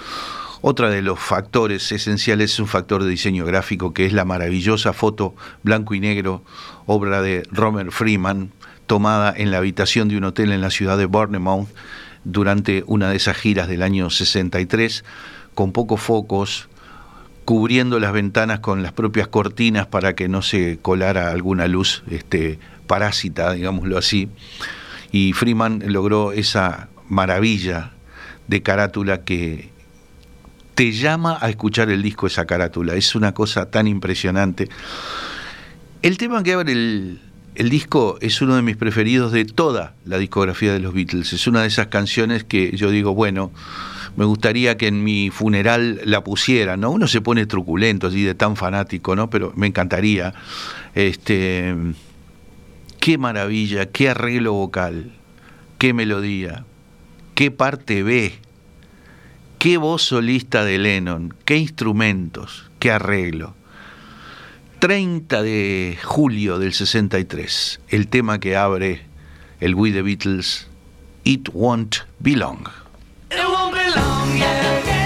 Otra 0.61 0.91
de 0.91 1.01
los 1.01 1.19
factores 1.19 1.91
esenciales 1.91 2.51
es 2.53 2.59
un 2.59 2.67
factor 2.67 3.03
de 3.03 3.09
diseño 3.09 3.43
gráfico 3.43 3.91
que 3.91 4.05
es 4.05 4.13
la 4.13 4.24
maravillosa 4.24 4.93
foto 4.93 5.34
blanco 5.63 5.95
y 5.95 5.99
negro, 5.99 6.43
obra 6.86 7.24
de 7.24 7.41
Romer 7.51 7.91
Freeman, 7.91 8.51
tomada 8.86 9.34
en 9.36 9.49
la 9.49 9.57
habitación 9.57 10.09
de 10.09 10.17
un 10.17 10.26
hotel 10.26 10.51
en 10.51 10.61
la 10.61 10.69
ciudad 10.69 10.95
de 10.95 11.07
Bournemouth 11.07 11.69
durante 12.24 12.84
una 12.88 13.09
de 13.09 13.17
esas 13.17 13.38
giras 13.38 13.67
del 13.67 13.82
año 13.82 14.09
63, 14.09 15.03
con 15.53 15.71
pocos 15.71 16.01
focos, 16.01 16.69
cubriendo 17.45 17.99
las 17.99 18.13
ventanas 18.13 18.59
con 18.59 18.84
las 18.84 18.93
propias 18.93 19.28
cortinas 19.28 19.88
para 19.88 20.15
que 20.15 20.30
no 20.30 20.41
se 20.41 20.80
colara 20.82 21.32
alguna 21.32 21.67
luz 21.67 22.03
este, 22.09 22.59
parásita, 22.88 23.53
digámoslo 23.53 23.97
así. 23.97 24.30
Y 25.11 25.34
Freeman 25.34 25.84
logró 25.88 26.32
esa 26.32 26.89
maravilla 27.09 27.91
de 28.47 28.61
carátula 28.61 29.24
que 29.24 29.69
te 30.76 30.91
llama 30.91 31.38
a 31.39 31.49
escuchar 31.49 31.89
el 31.89 32.01
disco, 32.01 32.28
esa 32.28 32.45
carátula. 32.45 32.95
Es 32.95 33.15
una 33.15 33.34
cosa 33.34 33.69
tan 33.69 33.88
impresionante. 33.88 34.69
El 36.01 36.17
tema 36.17 36.43
que 36.43 36.53
abre 36.53 36.71
el, 36.71 37.21
el 37.55 37.69
disco 37.69 38.17
es 38.21 38.41
uno 38.41 38.55
de 38.55 38.61
mis 38.61 38.77
preferidos 38.77 39.31
de 39.31 39.45
toda 39.45 39.95
la 40.05 40.17
discografía 40.17 40.73
de 40.73 40.79
los 40.79 40.93
Beatles. 40.93 41.33
Es 41.33 41.47
una 41.47 41.61
de 41.61 41.67
esas 41.67 41.87
canciones 41.87 42.43
que 42.43 42.75
yo 42.75 42.89
digo, 42.89 43.13
bueno, 43.13 43.51
me 44.15 44.25
gustaría 44.25 44.77
que 44.77 44.87
en 44.87 45.03
mi 45.03 45.29
funeral 45.29 46.01
la 46.05 46.23
pusiera, 46.23 46.77
¿no? 46.77 46.91
Uno 46.91 47.07
se 47.07 47.21
pone 47.21 47.45
truculento 47.45 48.07
así 48.07 48.23
de 48.23 48.35
tan 48.35 48.55
fanático, 48.55 49.15
¿no? 49.15 49.29
Pero 49.29 49.53
me 49.55 49.67
encantaría. 49.67 50.33
Este 50.93 51.75
qué 52.99 53.17
maravilla, 53.17 53.87
qué 53.87 54.09
arreglo 54.09 54.53
vocal, 54.53 55.11
qué 55.77 55.93
melodía, 55.93 56.63
qué 57.35 57.51
parte 57.51 58.01
B, 58.01 58.33
qué 59.59 59.77
voz 59.77 60.03
solista 60.03 60.63
de 60.63 60.77
Lennon, 60.77 61.33
qué 61.43 61.57
instrumentos, 61.57 62.71
qué 62.79 62.91
arreglo. 62.91 63.55
30 64.84 65.41
de 65.43 65.97
julio 66.03 66.59
del 66.59 66.73
63, 66.73 67.79
el 67.88 68.09
tema 68.09 68.41
que 68.41 68.57
abre 68.57 69.01
el 69.61 69.75
We 69.75 69.93
the 69.93 70.01
Beatles, 70.01 70.67
It 71.23 71.47
Won't 71.53 71.99
Be 72.19 72.36
Long. 72.36 72.67
It 73.31 73.38
won't 73.47 73.73
be 73.73 73.89
long, 73.95 74.38
yeah, 74.38 75.02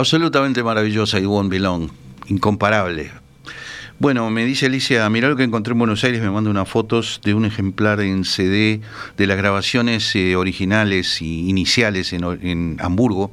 Absolutamente 0.00 0.62
maravillosa 0.62 1.20
y 1.20 1.26
Won't 1.26 1.50
Be 1.50 1.58
Long, 1.58 1.90
incomparable. 2.28 3.10
Bueno, 3.98 4.30
me 4.30 4.46
dice 4.46 4.64
Alicia, 4.64 5.06
mirá 5.10 5.28
lo 5.28 5.36
que 5.36 5.42
encontré 5.42 5.72
en 5.72 5.78
Buenos 5.78 6.02
Aires, 6.04 6.22
me 6.22 6.30
manda 6.30 6.48
unas 6.48 6.66
fotos 6.66 7.20
de 7.22 7.34
un 7.34 7.44
ejemplar 7.44 8.00
en 8.00 8.24
CD 8.24 8.80
de 9.18 9.26
las 9.26 9.36
grabaciones 9.36 10.16
eh, 10.16 10.36
originales 10.36 11.20
y 11.20 11.50
iniciales 11.50 12.14
en, 12.14 12.24
en 12.24 12.78
Hamburgo, 12.80 13.30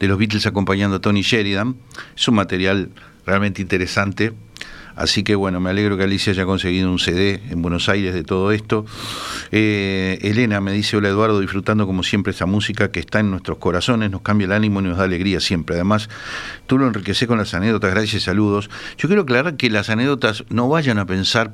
de 0.00 0.06
los 0.06 0.18
Beatles 0.18 0.44
acompañando 0.44 0.96
a 0.96 1.00
Tony 1.00 1.22
Sheridan. 1.22 1.76
Es 2.14 2.28
un 2.28 2.34
material 2.34 2.90
realmente 3.24 3.62
interesante. 3.62 4.34
Así 4.96 5.22
que 5.22 5.34
bueno, 5.34 5.60
me 5.60 5.70
alegro 5.70 5.96
que 5.96 6.04
Alicia 6.04 6.32
haya 6.32 6.44
conseguido 6.44 6.90
un 6.90 6.98
CD 6.98 7.40
en 7.50 7.62
Buenos 7.62 7.88
Aires 7.88 8.14
de 8.14 8.24
todo 8.24 8.52
esto. 8.52 8.84
Eh, 9.50 10.18
Elena 10.22 10.60
me 10.60 10.72
dice, 10.72 10.96
hola 10.96 11.08
Eduardo, 11.08 11.40
disfrutando 11.40 11.86
como 11.86 12.02
siempre 12.02 12.32
esta 12.32 12.46
música 12.46 12.90
que 12.90 13.00
está 13.00 13.20
en 13.20 13.30
nuestros 13.30 13.58
corazones, 13.58 14.10
nos 14.10 14.22
cambia 14.22 14.46
el 14.46 14.52
ánimo 14.52 14.80
y 14.80 14.84
nos 14.84 14.98
da 14.98 15.04
alegría 15.04 15.40
siempre. 15.40 15.76
Además, 15.76 16.08
tú 16.66 16.78
lo 16.78 16.86
enriqueces 16.86 17.26
con 17.28 17.38
las 17.38 17.54
anécdotas, 17.54 17.90
gracias 17.90 18.22
y 18.22 18.24
saludos. 18.24 18.70
Yo 18.98 19.08
quiero 19.08 19.22
aclarar 19.22 19.56
que 19.56 19.70
las 19.70 19.90
anécdotas 19.90 20.44
no 20.48 20.68
vayan 20.68 20.98
a 20.98 21.06
pensar 21.06 21.52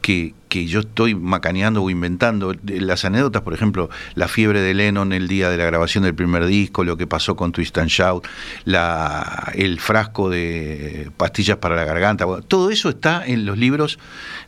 que, 0.00 0.34
que 0.52 0.66
yo 0.66 0.80
estoy 0.80 1.14
macaneando 1.14 1.82
o 1.82 1.88
inventando. 1.88 2.54
Las 2.62 3.06
anécdotas, 3.06 3.40
por 3.40 3.54
ejemplo, 3.54 3.88
la 4.14 4.28
fiebre 4.28 4.60
de 4.60 4.74
Lennon 4.74 5.14
el 5.14 5.26
día 5.26 5.48
de 5.48 5.56
la 5.56 5.64
grabación 5.64 6.04
del 6.04 6.14
primer 6.14 6.44
disco, 6.44 6.84
lo 6.84 6.98
que 6.98 7.06
pasó 7.06 7.36
con 7.36 7.52
Twist 7.52 7.78
and 7.78 7.88
Shout, 7.88 8.26
la, 8.66 9.50
el 9.54 9.80
frasco 9.80 10.28
de 10.28 11.10
pastillas 11.16 11.56
para 11.56 11.74
la 11.74 11.86
garganta, 11.86 12.26
todo 12.48 12.70
eso 12.70 12.90
está 12.90 13.26
en 13.26 13.46
los 13.46 13.56
libros 13.56 13.98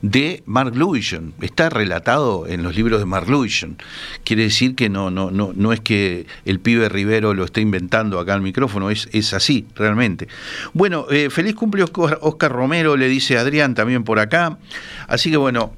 de 0.02 0.42
Mark 0.44 0.76
Lewison, 0.76 1.32
está 1.40 1.70
relatado 1.70 2.46
en 2.48 2.62
los 2.62 2.76
libros 2.76 3.00
de 3.00 3.06
Mark 3.06 3.30
Lewison. 3.30 3.78
Quiere 4.24 4.42
decir 4.42 4.74
que 4.74 4.90
no, 4.90 5.10
no, 5.10 5.30
no, 5.30 5.52
no 5.56 5.72
es 5.72 5.80
que 5.80 6.26
el 6.44 6.60
pibe 6.60 6.90
Rivero 6.90 7.32
lo 7.32 7.44
esté 7.44 7.62
inventando 7.62 8.20
acá 8.20 8.34
al 8.34 8.42
micrófono, 8.42 8.90
es, 8.90 9.08
es 9.12 9.32
así, 9.32 9.64
realmente. 9.74 10.28
Bueno, 10.74 11.06
eh, 11.10 11.30
feliz 11.30 11.54
cumpleaños 11.54 11.92
Oscar, 11.94 12.18
Oscar 12.20 12.52
Romero, 12.52 12.94
le 12.98 13.08
dice 13.08 13.38
Adrián 13.38 13.74
también 13.74 14.04
por 14.04 14.18
acá. 14.18 14.58
Así 15.08 15.30
que 15.30 15.38
bueno, 15.38 15.72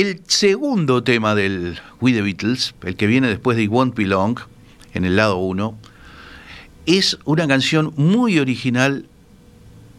el 0.00 0.22
segundo 0.28 1.02
tema 1.02 1.34
del 1.34 1.80
We 2.00 2.12
the 2.12 2.22
Beatles, 2.22 2.72
el 2.84 2.94
que 2.94 3.08
viene 3.08 3.26
después 3.26 3.56
de 3.56 3.64
It 3.64 3.70
Won't 3.70 3.96
Be 3.96 4.06
Long, 4.06 4.38
en 4.94 5.04
el 5.04 5.16
lado 5.16 5.38
1, 5.38 5.76
es 6.86 7.18
una 7.24 7.48
canción 7.48 7.92
muy 7.96 8.38
original, 8.38 9.08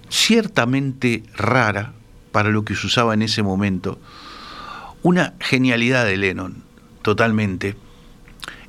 ciertamente 0.08 1.24
rara 1.36 1.92
para 2.32 2.50
lo 2.50 2.64
que 2.64 2.76
se 2.76 2.88
usaba 2.88 3.14
en 3.14 3.24
ese 3.24 3.44
momento. 3.44 4.00
Una 5.04 5.34
genialidad 5.42 6.06
de 6.06 6.16
Lennon, 6.16 6.64
totalmente. 7.02 7.76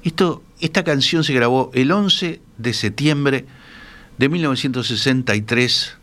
Esto, 0.03 0.43
esta 0.59 0.83
canción 0.83 1.23
se 1.23 1.33
grabó 1.33 1.71
el 1.75 1.93
11 1.93 2.41
de 2.59 2.73
septiembre 2.73 3.47
de 4.19 4.29
1963 4.29 5.97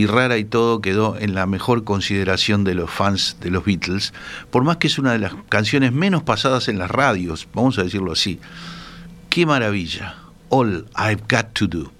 y 0.00 0.06
rara 0.06 0.38
y 0.38 0.44
todo 0.44 0.80
quedó 0.80 1.18
en 1.18 1.34
la 1.34 1.44
mejor 1.44 1.84
consideración 1.84 2.64
de 2.64 2.74
los 2.74 2.90
fans 2.90 3.36
de 3.40 3.50
los 3.50 3.66
Beatles, 3.66 4.14
por 4.50 4.64
más 4.64 4.78
que 4.78 4.86
es 4.86 4.98
una 4.98 5.12
de 5.12 5.18
las 5.18 5.34
canciones 5.50 5.92
menos 5.92 6.22
pasadas 6.22 6.68
en 6.68 6.78
las 6.78 6.90
radios, 6.90 7.46
vamos 7.52 7.78
a 7.78 7.82
decirlo 7.82 8.12
así. 8.12 8.40
Qué 9.28 9.44
maravilla. 9.44 10.16
All 10.48 10.86
I've 10.96 11.24
Got 11.28 11.52
to 11.52 11.66
Do. 11.66 11.92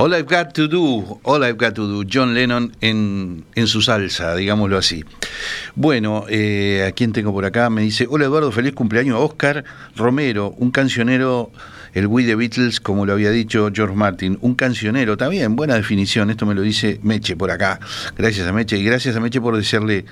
All 0.00 0.14
I've 0.14 0.28
Got 0.28 0.52
to 0.52 0.68
Do, 0.68 1.18
All 1.24 1.42
I've 1.42 1.56
Got 1.56 1.74
to 1.74 1.88
Do, 1.88 2.08
John 2.08 2.32
Lennon 2.32 2.70
en, 2.80 3.44
en 3.56 3.66
su 3.66 3.82
salsa, 3.82 4.36
digámoslo 4.36 4.78
así. 4.78 5.04
Bueno, 5.74 6.24
eh, 6.28 6.86
¿a 6.88 6.92
quién 6.92 7.12
tengo 7.12 7.32
por 7.32 7.44
acá? 7.44 7.68
Me 7.68 7.82
dice, 7.82 8.06
hola 8.08 8.26
Eduardo, 8.26 8.52
feliz 8.52 8.74
cumpleaños, 8.74 9.18
Oscar 9.20 9.64
Romero, 9.96 10.54
un 10.56 10.70
cancionero, 10.70 11.50
el 11.94 12.06
We 12.06 12.22
The 12.22 12.36
Beatles, 12.36 12.78
como 12.78 13.06
lo 13.06 13.12
había 13.12 13.32
dicho 13.32 13.70
George 13.74 13.96
Martin, 13.96 14.38
un 14.40 14.54
cancionero, 14.54 15.16
también, 15.16 15.56
buena 15.56 15.74
definición, 15.74 16.30
esto 16.30 16.46
me 16.46 16.54
lo 16.54 16.62
dice 16.62 17.00
Meche 17.02 17.34
por 17.34 17.50
acá, 17.50 17.80
gracias 18.16 18.46
a 18.46 18.52
Meche, 18.52 18.78
y 18.78 18.84
gracias 18.84 19.16
a 19.16 19.20
Meche 19.20 19.40
por 19.40 19.56
desearle, 19.56 20.04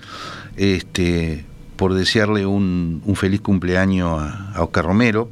este, 0.56 1.44
por 1.76 1.94
desearle 1.94 2.44
un, 2.44 3.02
un 3.04 3.14
feliz 3.14 3.40
cumpleaños 3.40 4.20
a, 4.20 4.50
a 4.52 4.64
Oscar 4.64 4.84
Romero. 4.84 5.30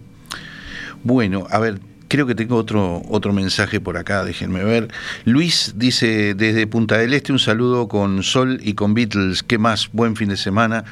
Bueno, 1.03 1.45
a 1.51 1.59
ver, 1.59 1.81
creo 2.09 2.27
que 2.27 2.35
tengo 2.35 2.57
otro, 2.57 3.03
otro 3.09 3.33
mensaje 3.33 3.81
por 3.81 3.97
acá, 3.97 4.25
déjenme 4.25 4.65
ver. 4.65 4.89
Luis 5.25 5.75
dice 5.77 6.35
desde 6.35 6.67
Punta 6.67 6.99
del 6.99 7.15
Este 7.15 7.33
un 7.33 7.39
saludo 7.39 7.89
con 7.89 8.23
Sol 8.23 8.61
y 8.63 8.75
con 8.75 8.95
Beatles. 8.95 9.43
¿Qué 9.43 9.59
más? 9.59 9.91
Buen 9.93 10.17
fin 10.17 10.29
de 10.29 10.37
semana. 10.37 10.85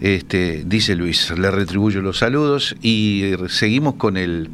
Este, 0.00 0.64
dice 0.66 0.96
Luis, 0.96 1.30
le 1.36 1.50
retribuyo 1.50 2.02
los 2.02 2.18
saludos 2.18 2.76
y 2.82 3.22
eh, 3.22 3.38
seguimos 3.48 3.94
con 3.94 4.16
el, 4.16 4.50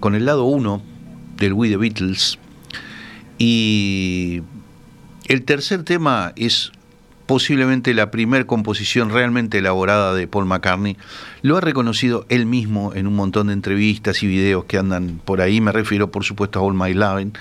con 0.00 0.14
el 0.14 0.26
lado 0.26 0.44
1 0.44 0.82
del 1.36 1.52
We 1.52 1.68
The 1.68 1.76
Beatles. 1.76 2.38
Y 3.38 4.42
el 5.28 5.42
tercer 5.44 5.82
tema 5.82 6.32
es 6.36 6.72
posiblemente 7.32 7.94
la 7.94 8.10
primer 8.10 8.44
composición 8.44 9.08
realmente 9.08 9.56
elaborada 9.56 10.12
de 10.12 10.28
Paul 10.28 10.44
McCartney. 10.44 10.98
Lo 11.40 11.56
ha 11.56 11.62
reconocido 11.62 12.26
él 12.28 12.44
mismo 12.44 12.92
en 12.94 13.06
un 13.06 13.16
montón 13.16 13.46
de 13.46 13.54
entrevistas 13.54 14.22
y 14.22 14.26
videos 14.26 14.66
que 14.66 14.76
andan 14.76 15.18
por 15.24 15.40
ahí. 15.40 15.62
Me 15.62 15.72
refiero, 15.72 16.10
por 16.10 16.24
supuesto, 16.24 16.58
a 16.58 16.62
All 16.62 16.74
My 16.74 16.92
Lovin'. 16.92 17.32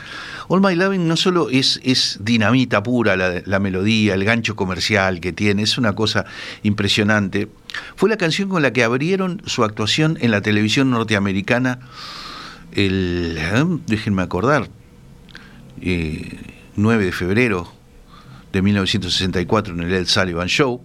All 0.48 0.62
My 0.62 0.76
Lovin' 0.76 1.10
no 1.10 1.18
solo 1.18 1.50
es, 1.50 2.18
dinamita 2.22 2.82
pura 2.84 3.18
la, 3.18 3.60
melodía, 3.60 4.14
el 4.14 4.24
gancho 4.24 4.56
comercial 4.56 5.20
que 5.20 5.34
tiene, 5.34 5.64
es 5.64 5.78
una 5.78 5.92
cosa 5.92 6.24
impresionante. 6.64 7.50
Fue 7.98 8.08
la 8.08 8.16
canción 8.16 8.48
con 8.48 8.62
la 8.62 8.72
que 8.72 8.86
abrieron 8.86 9.42
su 9.46 9.66
actuación 9.66 10.18
en 10.22 10.32
la 10.32 10.40
televisión 10.40 10.90
norteamericana 10.90 11.80
el, 12.72 13.36
eh, 13.38 13.66
déjenme 13.88 14.22
acordar, 14.22 14.70
eh, 15.82 16.40
9 16.78 17.04
de 17.04 17.12
febrero 17.12 17.81
de 18.52 18.62
1964 18.62 19.74
en 19.74 19.82
el 19.82 19.94
Ed 19.94 20.08
Sullivan 20.08 20.48
Show. 20.48 20.82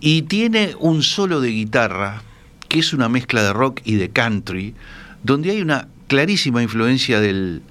Y 0.00 0.22
tiene 0.22 0.74
un 0.78 1.02
solo 1.02 1.40
de 1.40 1.50
guitarra, 1.50 2.22
que 2.68 2.78
es 2.78 2.92
una 2.92 3.08
mezcla 3.08 3.42
de 3.42 3.52
rock 3.52 3.80
y 3.84 3.96
de 3.96 4.10
country, 4.10 4.74
donde 5.22 5.50
hay 5.50 5.60
una 5.60 5.88
clarísima 6.06 6.62
influencia 6.62 7.20
del 7.20 7.62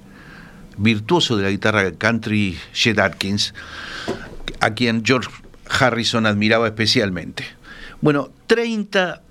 virtuoso 0.76 1.36
de 1.36 1.44
la 1.44 1.50
guitarra 1.50 1.90
country, 1.92 2.56
Chet 2.72 2.98
Atkins, 2.98 3.54
a 4.60 4.74
quien 4.74 5.04
George 5.04 5.30
Harrison 5.68 6.26
admiraba 6.26 6.66
especialmente. 6.66 7.44
Bueno, 8.00 8.30
30 8.46 9.22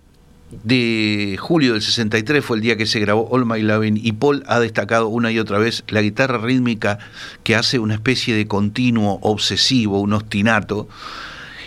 de 0.64 1.38
julio 1.40 1.74
del 1.74 1.82
63 1.82 2.44
fue 2.44 2.58
el 2.58 2.64
día 2.64 2.78
que 2.78 2.86
se 2.86 3.00
grabó 3.00 3.28
All 3.32 3.46
My 3.46 3.62
Loving 3.62 4.00
y 4.02 4.14
Paul 4.14 4.44
ha 4.48 4.60
destacado 4.60 5.08
una 5.10 5.32
y 5.32 5.40
otra 5.40 5.58
vez 5.58 5.84
la 5.90 6.02
guitarra 6.02 6.38
rítmica 6.38 7.00
que 7.44 7.56
hace 7.56 7.80
una 7.80 7.96
especie 7.96 8.36
de 8.36 8.48
continuo 8.48 9.20
obsesivo, 9.22 10.00
un 10.00 10.14
ostinato 10.14 10.88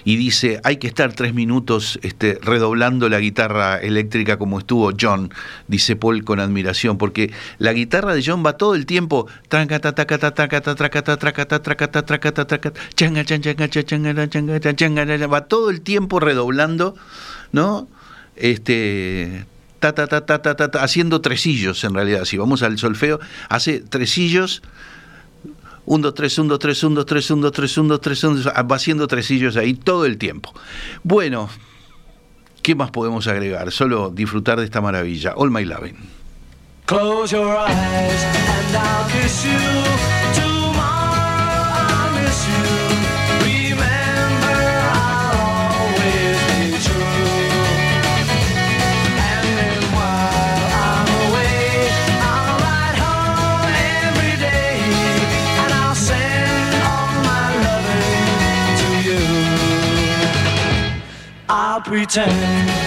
y 0.05 0.17
dice 0.17 0.61
hay 0.65 0.79
que 0.79 0.87
estar 0.87 1.13
tres 1.13 1.35
minutos 1.35 1.99
este, 2.03 2.39
redoblando 2.43 3.11
la 3.11 3.21
guitarra 3.21 3.77
eléctrica 3.79 4.39
como 4.39 4.59
estuvo 4.59 4.93
John, 4.99 5.31
dice 5.69 5.95
Paul 5.95 6.25
con 6.25 6.41
admiración, 6.41 6.97
porque 6.97 7.33
la 7.59 7.75
guitarra 7.75 8.15
de 8.15 8.23
John 8.25 8.43
va 8.45 8.57
todo 8.57 8.75
el 8.75 8.87
tiempo 8.87 9.27
va 15.27 15.41
todo 15.43 15.71
el 15.71 15.81
tiempo 15.83 16.19
redoblando, 16.19 16.95
¿no? 17.53 17.87
Este 18.41 19.47
ta 19.79 19.95
ta 19.95 20.07
ta 20.07 20.27
ta 20.27 20.43
ta 20.43 20.55
ta, 20.57 20.71
ta, 20.71 20.83
haciendo 20.83 21.21
tresillos 21.21 21.85
en 21.85 21.95
realidad, 21.95 22.25
si 22.25 22.37
vamos 22.37 22.63
al 22.63 22.79
solfeo, 22.79 23.21
hace 23.49 23.81
tresillos 23.81 24.63
1, 25.87 26.03
2, 26.03 26.15
3, 26.15 26.39
1, 26.39 26.49
2, 26.49 26.59
3, 26.59 26.85
1, 26.85 26.95
2, 26.95 27.07
3, 27.07 27.31
1, 27.31 27.43
2, 27.43 27.53
3, 27.53 27.79
1, 27.79 27.89
2, 27.89 28.01
3, 28.01 28.25
1, 28.25 28.43
va 28.71 28.77
haciendo 28.77 29.07
tresillos 29.09 29.57
ahí 29.57 29.75
todo 29.75 30.07
el 30.07 30.19
tiempo. 30.19 30.53
Bueno, 31.03 31.49
¿qué 32.63 32.75
más 32.75 32.91
podemos 32.91 33.27
agregar? 33.27 33.73
Solo 33.73 34.11
disfrutar 34.11 34.59
de 34.59 34.67
esta 34.67 34.81
maravilla. 34.81 35.35
All 35.37 35.51
My 35.51 35.65
Loving. 35.65 35.97
Close 36.87 37.33
your 37.33 37.57
eyes 37.57 38.25
and 38.25 38.77
I'll 38.77 39.09
kiss 39.11 39.45
you. 39.45 39.80
Pretend 61.83 62.80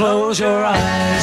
Close 0.00 0.40
your 0.40 0.64
eyes 0.64 1.19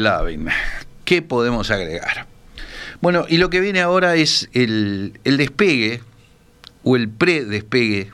Loving. 0.00 0.48
¿Qué 1.04 1.22
podemos 1.22 1.70
agregar? 1.70 2.26
Bueno, 3.00 3.26
y 3.28 3.36
lo 3.36 3.50
que 3.50 3.60
viene 3.60 3.80
ahora 3.80 4.14
es 4.16 4.48
el, 4.52 5.18
el 5.24 5.36
despegue 5.36 6.00
o 6.82 6.96
el 6.96 7.08
pre-despegue 7.08 8.10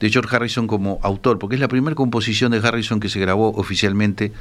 de 0.00 0.10
George 0.10 0.34
Harrison 0.34 0.66
como 0.66 1.00
autor, 1.02 1.38
porque 1.38 1.56
es 1.56 1.60
la 1.60 1.68
primera 1.68 1.94
composición 1.94 2.52
de 2.52 2.58
Harrison 2.58 3.00
que 3.00 3.08
se 3.08 3.20
grabó 3.20 3.50
oficialmente 3.50 4.32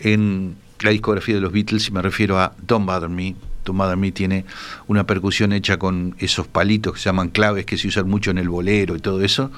en 0.00 0.56
la 0.80 0.90
discografía 0.90 1.36
de 1.36 1.40
los 1.40 1.52
Beatles, 1.52 1.88
y 1.88 1.92
me 1.92 2.02
refiero 2.02 2.38
a 2.40 2.54
Don't 2.66 2.86
Bother 2.86 3.08
Me. 3.08 3.36
Don't 3.64 3.78
Bother 3.78 3.96
Me 3.96 4.10
tiene 4.10 4.44
una 4.88 5.06
percusión 5.06 5.52
hecha 5.52 5.78
con 5.78 6.16
esos 6.18 6.48
palitos 6.48 6.94
que 6.94 6.98
se 6.98 7.04
llaman 7.04 7.28
claves 7.28 7.64
que 7.64 7.78
se 7.78 7.86
usan 7.86 8.08
mucho 8.08 8.32
en 8.32 8.38
el 8.38 8.48
bolero 8.48 8.96
y 8.96 9.00
todo 9.00 9.22
eso, 9.22 9.52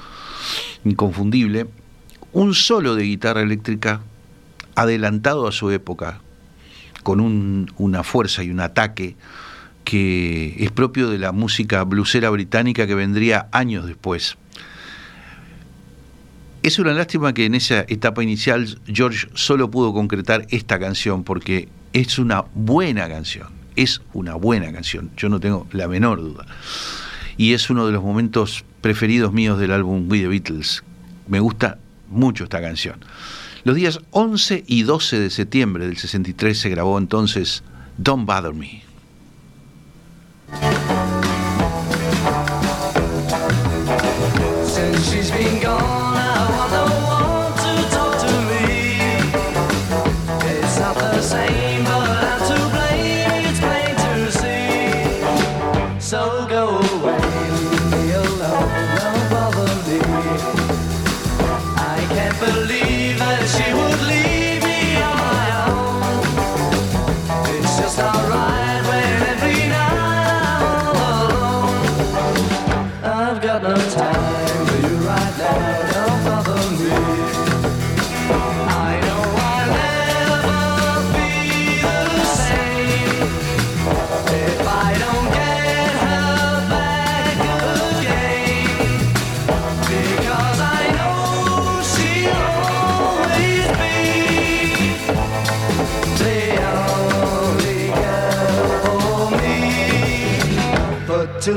inconfundible. 0.83 1.65
Un 2.31 2.53
solo 2.53 2.95
de 2.95 3.03
guitarra 3.03 3.41
eléctrica 3.41 4.01
adelantado 4.75 5.47
a 5.47 5.51
su 5.51 5.71
época, 5.71 6.21
con 7.05 7.19
un- 7.19 7.71
una 7.77 8.01
fuerza 8.03 8.43
y 8.43 8.49
un 8.49 8.59
ataque 8.59 9.15
que 9.83 10.55
es 10.57 10.71
propio 10.71 11.07
de 11.11 11.19
la 11.19 11.31
música 11.31 11.83
blusera 11.83 12.31
británica 12.31 12.87
que 12.87 12.95
vendría 12.95 13.47
años 13.51 13.85
después. 13.85 14.37
Es 16.63 16.79
una 16.79 16.93
lástima 16.93 17.31
que 17.35 17.45
en 17.45 17.53
esa 17.53 17.81
etapa 17.87 18.23
inicial 18.23 18.79
George 18.87 19.27
solo 19.35 19.69
pudo 19.69 19.93
concretar 19.93 20.47
esta 20.49 20.79
canción 20.79 21.23
porque 21.23 21.69
es 21.93 22.17
una 22.17 22.45
buena 22.55 23.07
canción, 23.07 23.49
es 23.75 24.01
una 24.13 24.33
buena 24.33 24.73
canción, 24.73 25.11
yo 25.15 25.29
no 25.29 25.39
tengo 25.39 25.67
la 25.71 25.87
menor 25.87 26.21
duda. 26.21 26.47
Y 27.37 27.53
es 27.53 27.69
uno 27.69 27.85
de 27.85 27.91
los 27.91 28.03
momentos 28.03 28.65
preferidos 28.81 29.31
míos 29.31 29.59
del 29.59 29.69
álbum 29.73 30.09
We 30.09 30.21
the 30.21 30.27
Beatles. 30.27 30.83
Me 31.27 31.39
gusta 31.39 31.77
mucho 32.09 32.45
esta 32.45 32.59
canción. 32.61 32.95
Los 33.65 33.75
días 33.75 33.99
11 34.11 34.63
y 34.67 34.83
12 34.83 35.19
de 35.19 35.29
septiembre 35.31 35.87
del 35.87 35.97
63 35.97 36.55
se 36.55 36.69
grabó 36.69 36.99
entonces 36.99 37.63
Don't 37.97 38.27
Bother 38.27 38.53
Me. 38.53 38.83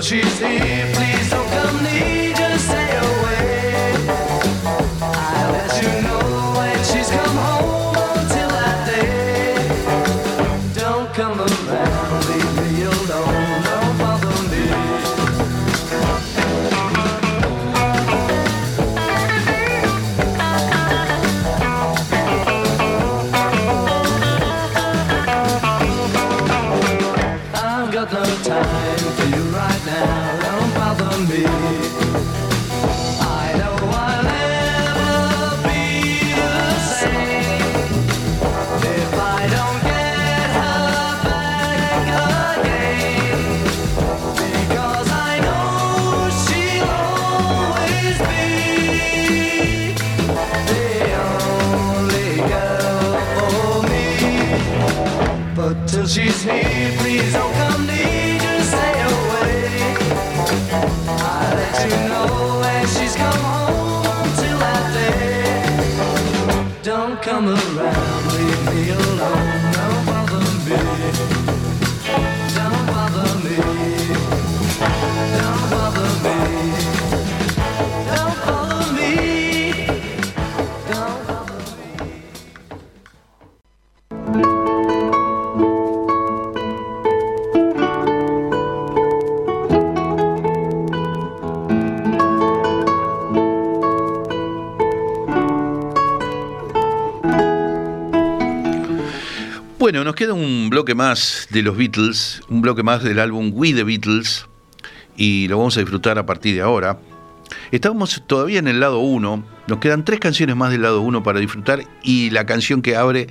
She's 0.09 0.39
here, 0.39 0.78
queda 100.19 100.33
un 100.33 100.69
bloque 100.69 100.97
más 100.97 101.47
de 101.53 101.62
los 101.62 101.77
Beatles, 101.77 102.41
un 102.49 102.61
bloque 102.61 102.83
más 102.83 103.05
del 103.05 103.21
álbum 103.21 103.53
We 103.55 103.73
the 103.73 103.85
Beatles, 103.85 104.47
y 105.16 105.47
lo 105.47 105.59
vamos 105.59 105.77
a 105.77 105.81
disfrutar 105.81 106.19
a 106.19 106.27
partir 106.27 106.57
de 106.57 106.61
ahora. 106.61 106.99
Estamos 107.71 108.25
todavía 108.27 108.59
en 108.59 108.66
el 108.66 108.81
lado 108.81 108.99
1, 108.99 109.45
nos 109.69 109.79
quedan 109.79 110.05
tres 110.05 110.19
canciones 110.19 110.57
más 110.57 110.73
del 110.73 110.83
lado 110.83 111.03
1 111.03 111.23
para 111.23 111.39
disfrutar 111.39 111.85
y 112.03 112.31
la 112.31 112.47
canción 112.47 112.83
que 112.83 112.97
abre 112.97 113.29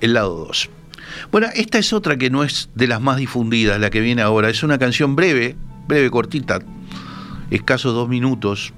el 0.00 0.14
lado 0.14 0.46
2. 0.48 0.68
Bueno, 1.30 1.46
esta 1.54 1.78
es 1.78 1.92
otra 1.92 2.16
que 2.16 2.28
no 2.28 2.42
es 2.42 2.70
de 2.74 2.88
las 2.88 3.00
más 3.00 3.18
difundidas, 3.18 3.78
la 3.78 3.90
que 3.90 4.00
viene 4.00 4.22
ahora. 4.22 4.50
Es 4.50 4.64
una 4.64 4.80
canción 4.80 5.14
breve, 5.14 5.54
breve, 5.86 6.10
cortita, 6.10 6.58
escasos 7.52 7.94
dos 7.94 8.08
minutos, 8.08 8.72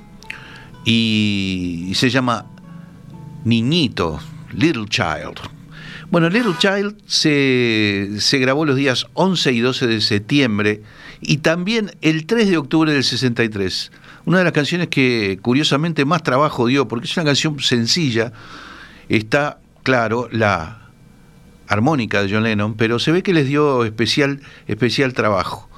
y 0.85 1.93
se 1.95 2.11
llama 2.11 2.45
Niñito, 3.47 4.21
Little 4.53 4.85
Child. 4.91 5.58
Bueno, 6.11 6.31
Little 6.31 6.55
Child 6.59 6.97
se, 7.07 8.09
se 8.19 8.39
grabó 8.39 8.65
los 8.65 8.77
días 8.77 9.07
11 9.13 9.53
y 9.53 9.61
12 9.61 9.87
de 9.87 10.01
septiembre 10.01 10.83
y 11.21 11.39
también 11.39 11.91
el 12.01 12.25
3 12.25 12.49
de 12.49 12.57
octubre 12.57 12.93
del 12.93 13.05
63. 13.05 13.93
Una 14.25 14.39
de 14.39 14.45
las 14.45 14.55
canciones 14.55 14.89
que 14.89 15.39
curiosamente 15.43 16.07
más 16.07 16.23
trabajo 16.23 16.67
dio, 16.67 16.89
porque 16.89 17.07
es 17.07 17.17
una 17.17 17.27
canción 17.27 17.61
sencilla, 17.61 18.33
está, 19.11 19.59
claro, 19.83 20.29
la 20.33 20.89
armónica 21.67 22.23
de 22.23 22.33
John 22.33 22.45
Lennon, 22.45 22.75
pero 22.75 22.99
se 22.99 23.13
ve 23.13 23.23
que 23.23 23.35
les 23.35 23.47
dio 23.47 23.85
especial, 23.85 24.41
especial 24.67 25.13
trabajo. 25.13 25.69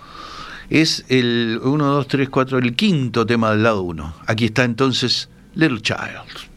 Es 0.69 1.05
el 1.09 1.61
1, 1.61 1.85
2, 1.85 2.07
3, 2.07 2.29
4, 2.29 2.59
el 2.59 2.77
quinto 2.77 3.27
tema 3.27 3.51
del 3.51 3.65
lado 3.65 3.83
1. 3.83 4.15
Aquí 4.27 4.45
está 4.45 4.63
entonces 4.63 5.29
Little 5.55 5.83
Child. 5.83 6.51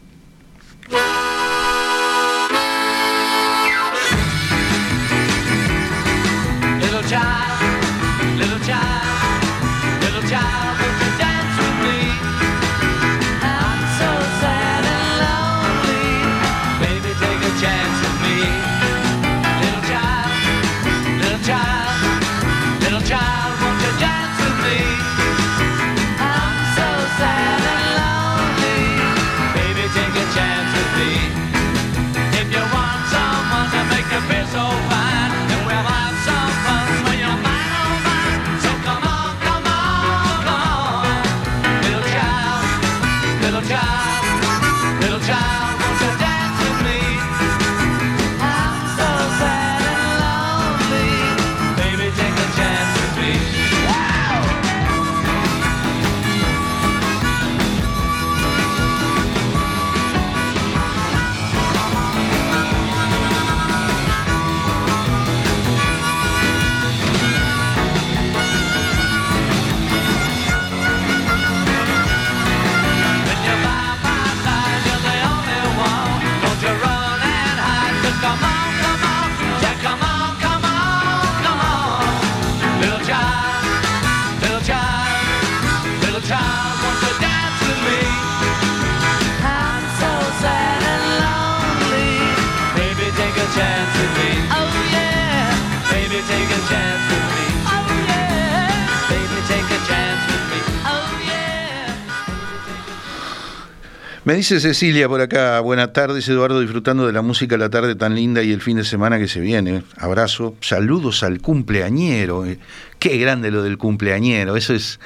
Me 104.24 104.32
dice 104.32 104.58
Cecilia 104.58 105.06
por 105.06 105.20
acá, 105.20 105.60
buenas 105.60 105.92
tardes 105.92 106.26
Eduardo, 106.30 106.58
disfrutando 106.60 107.06
de 107.06 107.12
la 107.12 107.20
música 107.20 107.58
la 107.58 107.68
tarde 107.68 107.94
tan 107.94 108.14
linda 108.14 108.42
y 108.42 108.52
el 108.52 108.62
fin 108.62 108.78
de 108.78 108.84
semana 108.84 109.18
que 109.18 109.28
se 109.28 109.38
viene. 109.38 109.82
Abrazo, 109.98 110.56
saludos 110.62 111.22
al 111.22 111.42
cumpleañero. 111.42 112.46
Eh, 112.46 112.58
Qué 112.98 113.18
grande 113.18 113.50
lo 113.50 113.62
del 113.62 113.76
cumpleañero, 113.76 114.56
eso 114.56 114.72
es 114.72 114.98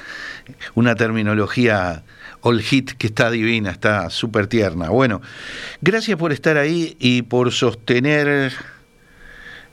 una 0.76 0.94
terminología 0.94 2.04
all 2.42 2.62
hit 2.62 2.92
que 2.92 3.08
está 3.08 3.28
divina, 3.28 3.72
está 3.72 4.08
súper 4.08 4.46
tierna. 4.46 4.90
Bueno, 4.90 5.20
gracias 5.80 6.16
por 6.16 6.30
estar 6.30 6.56
ahí 6.56 6.96
y 7.00 7.22
por 7.22 7.50
sostener 7.50 8.52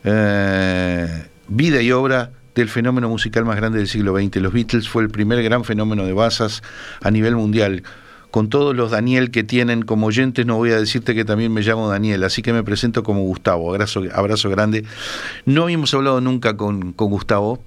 eh, 0.04 1.28
vida 1.48 1.84
y 1.84 1.91
obra 1.91 2.32
del 2.56 2.68
fenómeno 2.68 3.10
musical 3.10 3.46
más 3.46 3.58
grande 3.58 3.78
del 3.78 3.88
siglo 3.88 4.20
XX. 4.20 4.38
Los 4.38 4.54
Beatles 4.54 4.89
fue 4.89 5.04
el 5.04 5.10
primer 5.10 5.43
gran 5.43 5.64
fenómeno 5.64 6.04
de 6.04 6.16
masas 6.16 6.64
a 7.04 7.12
nivel 7.12 7.36
mundial. 7.36 7.84
Con 8.32 8.50
todos 8.50 8.76
los 8.76 8.92
Daniel 8.92 9.32
que 9.32 9.44
tienen 9.44 9.84
como 9.84 10.08
oyentes, 10.08 10.46
no 10.46 10.58
voy 10.58 10.72
a 10.72 10.80
decirte 10.80 11.16
que 11.16 11.24
también 11.26 11.54
me 11.54 11.62
llamo 11.62 11.90
Daniel, 11.90 12.24
así 12.24 12.42
que 12.42 12.52
me 12.54 12.64
presento 12.64 13.04
como 13.04 13.22
Gustavo. 13.22 13.70
Abrazo, 13.70 14.04
abrazo 14.14 14.50
grande. 14.50 14.84
No 15.46 15.64
habíamos 15.64 15.94
hablado 15.94 16.20
nunca 16.22 16.58
con, 16.58 16.92
con 16.94 17.10
Gustavo 17.10 17.62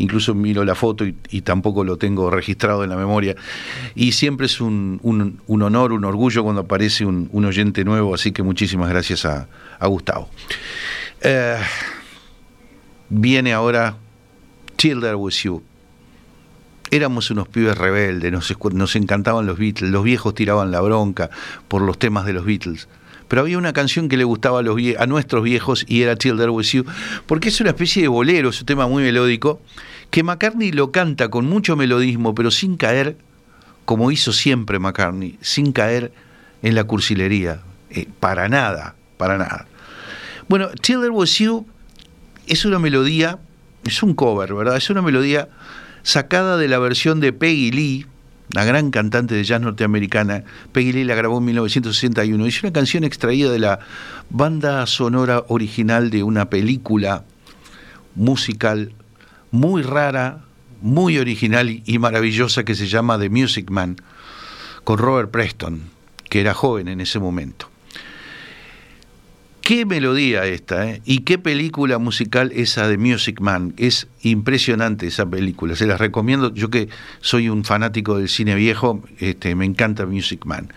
incluso 0.00 0.32
miro 0.34 0.64
la 0.64 0.74
foto 0.76 1.04
y, 1.04 1.40
tampoco 1.42 1.82
lo 1.84 1.96
tengo 1.96 2.30
registrado 2.30 2.84
en 2.84 2.90
la 2.90 2.96
memoria. 2.96 3.34
Y 3.94 4.12
siempre 4.12 4.46
es 4.46 4.60
un, 4.60 5.00
un- 5.02 5.62
honor, 5.62 5.92
un 5.92 6.04
orgullo 6.04 6.44
cuando 6.44 6.62
aparece 6.62 7.04
un, 7.04 7.28
un 7.32 7.44
oyente 7.44 7.84
nuevo, 7.84 8.14
así 8.14 8.30
que 8.32 8.42
muchísimas 8.44 8.88
gracias 8.90 9.24
a, 9.24 9.48
a 9.78 9.86
Gustavo. 9.88 10.30
Eh, 11.20 11.56
viene 13.08 13.52
ahora 13.52 13.96
There 14.76 15.16
Was 15.16 15.42
You. 15.42 15.62
Éramos 16.90 17.30
unos 17.30 17.48
pibes 17.48 17.76
rebeldes, 17.76 18.32
nos, 18.32 18.54
nos 18.72 18.96
encantaban 18.96 19.46
los 19.46 19.58
Beatles, 19.58 19.90
los 19.90 20.04
viejos 20.04 20.34
tiraban 20.34 20.70
la 20.70 20.80
bronca 20.80 21.30
por 21.68 21.82
los 21.82 21.98
temas 21.98 22.24
de 22.24 22.32
los 22.32 22.44
Beatles. 22.44 22.88
Pero 23.28 23.42
había 23.42 23.58
una 23.58 23.74
canción 23.74 24.08
que 24.08 24.16
le 24.16 24.24
gustaba 24.24 24.60
a, 24.60 24.62
los 24.62 24.76
vie- 24.76 24.96
a 24.98 25.06
nuestros 25.06 25.42
viejos 25.44 25.84
y 25.86 26.00
era 26.00 26.16
Till 26.16 26.36
There 26.38 26.48
Was 26.50 26.72
You, 26.72 26.86
porque 27.26 27.50
es 27.50 27.60
una 27.60 27.70
especie 27.70 28.00
de 28.00 28.08
bolero, 28.08 28.48
es 28.48 28.60
un 28.60 28.66
tema 28.66 28.86
muy 28.88 29.02
melódico, 29.02 29.60
que 30.10 30.22
McCartney 30.22 30.72
lo 30.72 30.92
canta 30.92 31.28
con 31.28 31.44
mucho 31.44 31.76
melodismo, 31.76 32.34
pero 32.34 32.50
sin 32.50 32.78
caer, 32.78 33.18
como 33.84 34.10
hizo 34.10 34.32
siempre 34.32 34.78
McCartney, 34.78 35.36
sin 35.42 35.72
caer 35.72 36.10
en 36.62 36.74
la 36.74 36.84
cursilería, 36.84 37.60
eh, 37.90 38.08
para 38.18 38.48
nada, 38.48 38.94
para 39.18 39.36
nada. 39.36 39.66
Bueno, 40.48 40.68
Till 40.80 41.00
There 41.02 41.12
You 41.12 41.66
es 42.46 42.64
una 42.64 42.78
melodía, 42.78 43.38
es 43.84 44.02
un 44.02 44.14
cover, 44.14 44.54
¿verdad? 44.54 44.78
Es 44.78 44.88
una 44.88 45.02
melodía 45.02 45.48
sacada 46.08 46.56
de 46.56 46.68
la 46.68 46.78
versión 46.78 47.20
de 47.20 47.34
Peggy 47.34 47.70
Lee, 47.70 48.06
la 48.48 48.64
gran 48.64 48.90
cantante 48.90 49.34
de 49.34 49.44
jazz 49.44 49.60
norteamericana. 49.60 50.42
Peggy 50.72 50.92
Lee 50.92 51.04
la 51.04 51.14
grabó 51.14 51.36
en 51.36 51.44
1961. 51.44 52.46
Es 52.46 52.62
una 52.62 52.72
canción 52.72 53.04
extraída 53.04 53.52
de 53.52 53.58
la 53.58 53.80
banda 54.30 54.86
sonora 54.86 55.44
original 55.48 56.08
de 56.08 56.22
una 56.22 56.48
película 56.48 57.24
musical 58.14 58.94
muy 59.50 59.82
rara, 59.82 60.46
muy 60.80 61.18
original 61.18 61.82
y 61.84 61.98
maravillosa 61.98 62.64
que 62.64 62.74
se 62.74 62.86
llama 62.86 63.18
The 63.18 63.28
Music 63.28 63.68
Man, 63.70 63.96
con 64.84 64.96
Robert 64.96 65.30
Preston, 65.30 65.90
que 66.30 66.40
era 66.40 66.54
joven 66.54 66.88
en 66.88 67.02
ese 67.02 67.18
momento. 67.18 67.68
Qué 69.68 69.84
melodía 69.84 70.46
esta, 70.46 70.88
¿eh? 70.88 71.02
Y 71.04 71.18
qué 71.24 71.36
película 71.36 71.98
musical 71.98 72.52
esa 72.54 72.88
de 72.88 72.96
Music 72.96 73.38
Man. 73.42 73.74
Es 73.76 74.08
impresionante 74.22 75.06
esa 75.06 75.26
película. 75.26 75.76
Se 75.76 75.86
las 75.86 76.00
recomiendo. 76.00 76.54
Yo 76.54 76.70
que 76.70 76.88
soy 77.20 77.50
un 77.50 77.64
fanático 77.64 78.16
del 78.16 78.30
cine 78.30 78.54
viejo, 78.54 79.02
este, 79.18 79.54
me 79.54 79.66
encanta 79.66 80.06
Music 80.06 80.46
Man. 80.46 80.72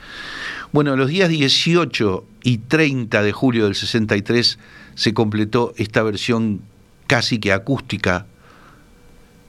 Bueno, 0.73 0.97
los 0.97 1.07
días 1.07 1.29
18 1.29 2.25
y 2.43 2.57
30 2.57 3.21
de 3.21 3.31
julio 3.31 3.63
del 3.63 3.75
63 3.75 4.59
se 4.95 5.13
completó 5.13 5.73
esta 5.77 6.03
versión 6.03 6.59
casi 7.07 7.39
que 7.39 7.53
acústica 7.53 8.25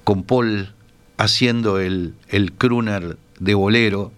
con 0.05 0.23
Paul 0.23 0.73
haciendo 1.17 1.81
el, 1.81 2.15
el 2.29 2.53
crooner 2.53 3.19
de 3.41 3.55
bolero 3.55 4.13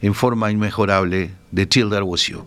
en 0.00 0.14
forma 0.14 0.50
inmejorable 0.50 1.30
de 1.52 1.66
There 1.66 2.02
Was 2.02 2.26
You. 2.26 2.44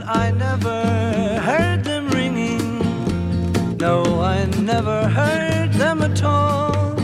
But 0.00 0.16
I 0.16 0.30
never 0.30 1.40
heard 1.40 1.84
them 1.84 2.08
ringing. 2.08 2.78
No, 3.76 4.20
I 4.22 4.44
never 4.46 5.08
heard 5.08 5.72
them 5.74 6.02
at 6.02 6.22
all 6.22 6.94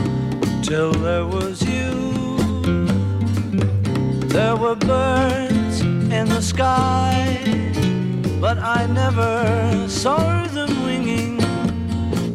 till 0.63 0.91
there 0.93 1.25
was 1.25 1.61
you. 1.61 2.37
There 4.35 4.55
were 4.55 4.75
birds 4.75 5.81
in 5.81 6.25
the 6.29 6.41
sky, 6.41 7.39
but 8.41 8.57
I 8.57 8.87
never 8.87 9.87
saw 9.87 10.45
them 10.47 10.71
winging. 10.83 11.37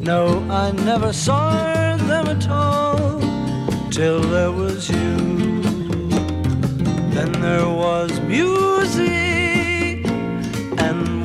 No, 0.03 0.47
I 0.51 0.71
never 0.73 1.13
saw 1.13 1.97
them 1.97 2.27
at 2.29 2.49
all 2.49 3.21
till 3.91 4.21
there 4.21 4.53
was 4.53 4.89
you. 4.89 5.17
Then 7.15 7.33
there 7.41 7.69
was 7.69 8.21
music 8.21 9.32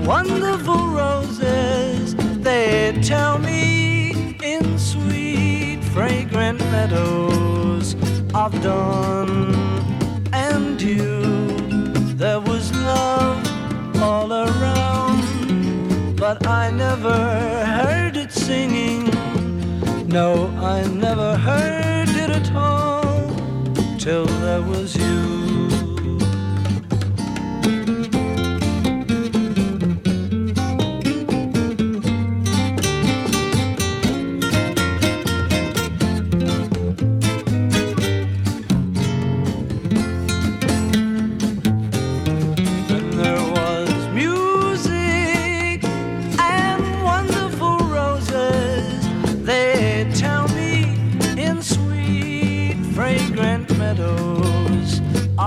wonderful 0.07 0.87
roses. 0.87 2.15
They 2.15 2.97
tell 3.03 3.37
me 3.37 4.35
in 4.41 4.79
sweet, 4.79 5.83
fragrant 5.93 6.59
meadows 6.71 7.93
of 8.33 8.53
dawn 8.63 9.53
and 10.31 10.79
dew. 10.79 11.91
There 12.15 12.39
was 12.39 12.71
love 12.71 13.45
all 14.01 14.31
around, 14.31 16.15
but 16.15 16.47
I 16.47 16.71
never 16.71 17.17
heard 17.65 18.15
it 18.15 18.31
singing. 18.31 19.11
No, 20.07 20.47
I 20.75 20.87
never 20.87 21.35
heard 21.35 22.09
it 22.09 22.29
at 22.29 22.49
all 22.55 23.35
till 23.99 24.25
there 24.25 24.61
was 24.61 24.95
you. 24.95 25.46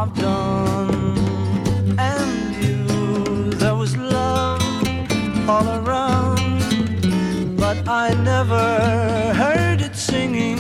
Of 0.01 0.14
dawn 0.18 1.18
and 1.98 2.57
you. 2.64 3.51
There 3.62 3.74
was 3.74 3.94
love 3.98 4.62
all 5.46 5.68
around, 5.80 6.38
but 7.59 7.86
I 7.86 8.14
never 8.32 8.64
heard 9.42 9.82
it 9.82 9.94
singing. 9.94 10.59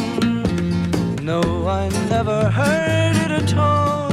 No, 1.24 1.40
I 1.66 1.88
never 2.10 2.50
heard 2.50 3.16
it 3.24 3.30
at 3.30 3.56
all 3.56 4.10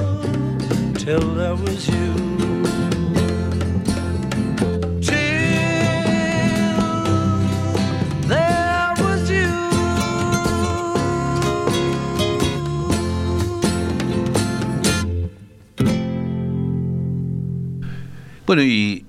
till 0.94 1.26
there 1.36 1.56
was 1.56 1.77
Bueno, 18.48 18.64
y 18.64 19.04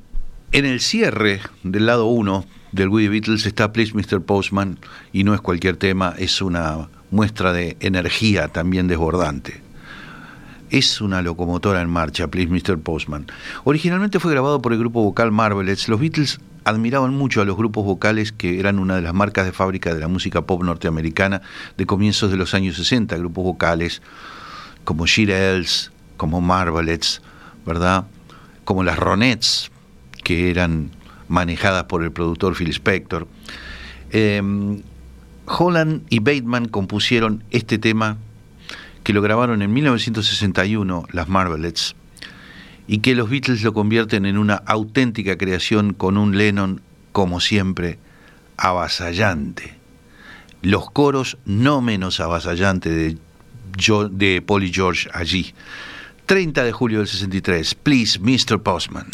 en 0.50 0.66
el 0.66 0.80
cierre 0.80 1.40
del 1.62 1.86
lado 1.86 2.06
1 2.06 2.44
del 2.72 2.90
The 2.90 3.08
Beatles 3.08 3.46
está 3.46 3.72
Please 3.72 3.94
Mr. 3.94 4.20
Postman, 4.20 4.80
y 5.12 5.22
no 5.22 5.32
es 5.32 5.40
cualquier 5.40 5.76
tema, 5.76 6.12
es 6.18 6.42
una 6.42 6.88
muestra 7.12 7.52
de 7.52 7.76
energía 7.78 8.48
también 8.48 8.88
desbordante. 8.88 9.62
Es 10.70 11.00
una 11.00 11.22
locomotora 11.22 11.80
en 11.80 11.88
marcha, 11.88 12.26
Please 12.26 12.50
Mr. 12.50 12.80
Postman. 12.80 13.28
Originalmente 13.62 14.18
fue 14.18 14.32
grabado 14.32 14.60
por 14.60 14.72
el 14.72 14.80
grupo 14.80 15.04
vocal 15.04 15.30
Marvelettes. 15.30 15.88
Los 15.88 16.00
Beatles 16.00 16.40
admiraban 16.64 17.14
mucho 17.14 17.40
a 17.40 17.44
los 17.44 17.56
grupos 17.56 17.84
vocales 17.84 18.32
que 18.32 18.58
eran 18.58 18.80
una 18.80 18.96
de 18.96 19.02
las 19.02 19.14
marcas 19.14 19.46
de 19.46 19.52
fábrica 19.52 19.94
de 19.94 20.00
la 20.00 20.08
música 20.08 20.42
pop 20.42 20.64
norteamericana 20.64 21.42
de 21.76 21.86
comienzos 21.86 22.32
de 22.32 22.38
los 22.38 22.54
años 22.54 22.74
60, 22.74 23.16
grupos 23.18 23.44
vocales 23.44 24.02
como 24.82 25.06
Shirelles, 25.06 25.92
como 26.16 26.40
Marvelettes, 26.40 27.22
¿verdad? 27.64 28.04
Como 28.68 28.84
las 28.84 28.98
Ronettes, 28.98 29.70
que 30.22 30.50
eran 30.50 30.90
manejadas 31.26 31.84
por 31.84 32.04
el 32.04 32.12
productor 32.12 32.54
Phil 32.54 32.68
Spector. 32.68 33.26
Eh, 34.10 34.42
Holland 35.46 36.02
y 36.10 36.18
Bateman 36.18 36.68
compusieron 36.68 37.42
este 37.50 37.78
tema 37.78 38.18
que 39.04 39.14
lo 39.14 39.22
grabaron 39.22 39.62
en 39.62 39.72
1961, 39.72 41.06
las 41.12 41.28
Marvelettes, 41.30 41.96
y 42.86 42.98
que 42.98 43.14
los 43.14 43.30
Beatles 43.30 43.62
lo 43.62 43.72
convierten 43.72 44.26
en 44.26 44.36
una 44.36 44.56
auténtica 44.56 45.38
creación 45.38 45.94
con 45.94 46.18
un 46.18 46.36
Lennon, 46.36 46.82
como 47.12 47.40
siempre, 47.40 47.98
avasallante. 48.58 49.78
Los 50.60 50.90
coros 50.90 51.38
no 51.46 51.80
menos 51.80 52.20
avasallantes 52.20 52.94
de, 52.94 53.16
de 54.10 54.42
Paul 54.42 54.64
y 54.64 54.74
George 54.74 55.08
allí. 55.14 55.54
30 56.28 56.62
de 56.62 56.72
julio 56.72 56.98
del 56.98 57.08
63, 57.08 57.74
Please, 57.74 58.18
Mr. 58.20 58.62
Postman. 58.62 59.06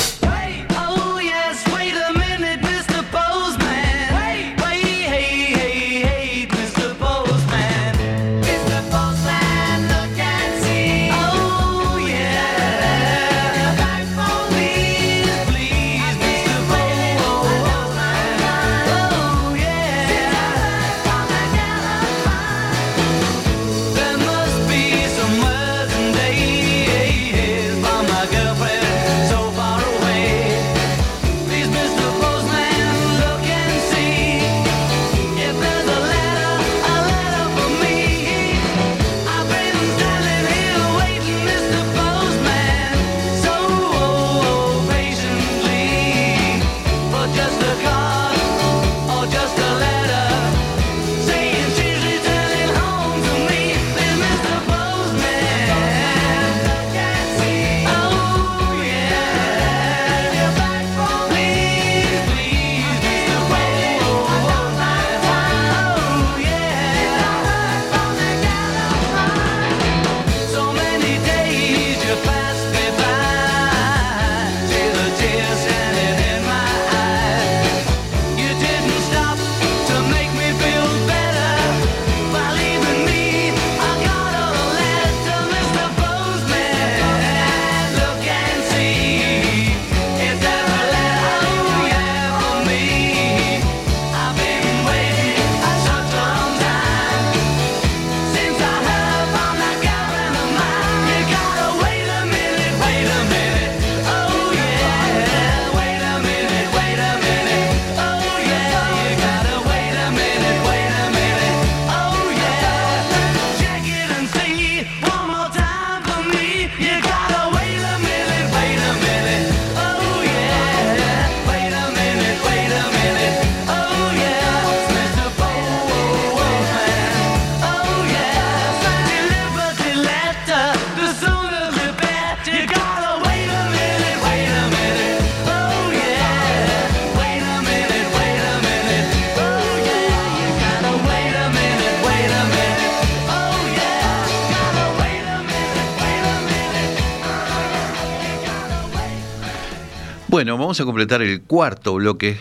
Bueno, 150.44 150.58
vamos 150.58 150.78
a 150.78 150.84
completar 150.84 151.22
el 151.22 151.40
cuarto 151.40 151.94
bloque 151.94 152.36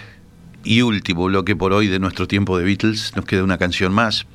y 0.66 0.82
último 0.82 1.24
bloque 1.24 1.56
por 1.56 1.72
hoy 1.72 1.88
de 1.88 2.00
nuestro 2.00 2.28
tiempo 2.28 2.58
de 2.58 2.66
Beatles. 2.66 3.14
Nos 3.16 3.24
queda 3.24 3.46
una 3.46 3.58
canción 3.58 3.94
más. 3.94 4.26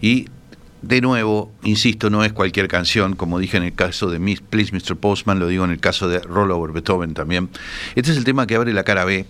Y 0.00 0.28
de 0.82 1.00
nuevo, 1.00 1.52
insisto, 1.64 2.10
no 2.10 2.22
es 2.22 2.32
cualquier 2.32 2.68
canción, 2.68 3.16
como 3.16 3.40
dije 3.40 3.56
en 3.56 3.64
el 3.64 3.74
caso 3.74 4.08
de 4.08 4.20
Miss, 4.20 4.40
Please 4.40 4.72
Mr. 4.72 4.96
Postman, 4.96 5.40
lo 5.40 5.48
digo 5.48 5.64
en 5.64 5.72
el 5.72 5.80
caso 5.80 6.08
de 6.08 6.20
Roll 6.20 6.52
Over 6.52 6.70
Beethoven 6.70 7.12
también. 7.12 7.48
Este 7.96 8.12
es 8.12 8.18
el 8.18 8.22
tema 8.22 8.46
que 8.46 8.54
abre 8.54 8.72
la 8.72 8.84
cara 8.84 9.04
B. 9.04 9.26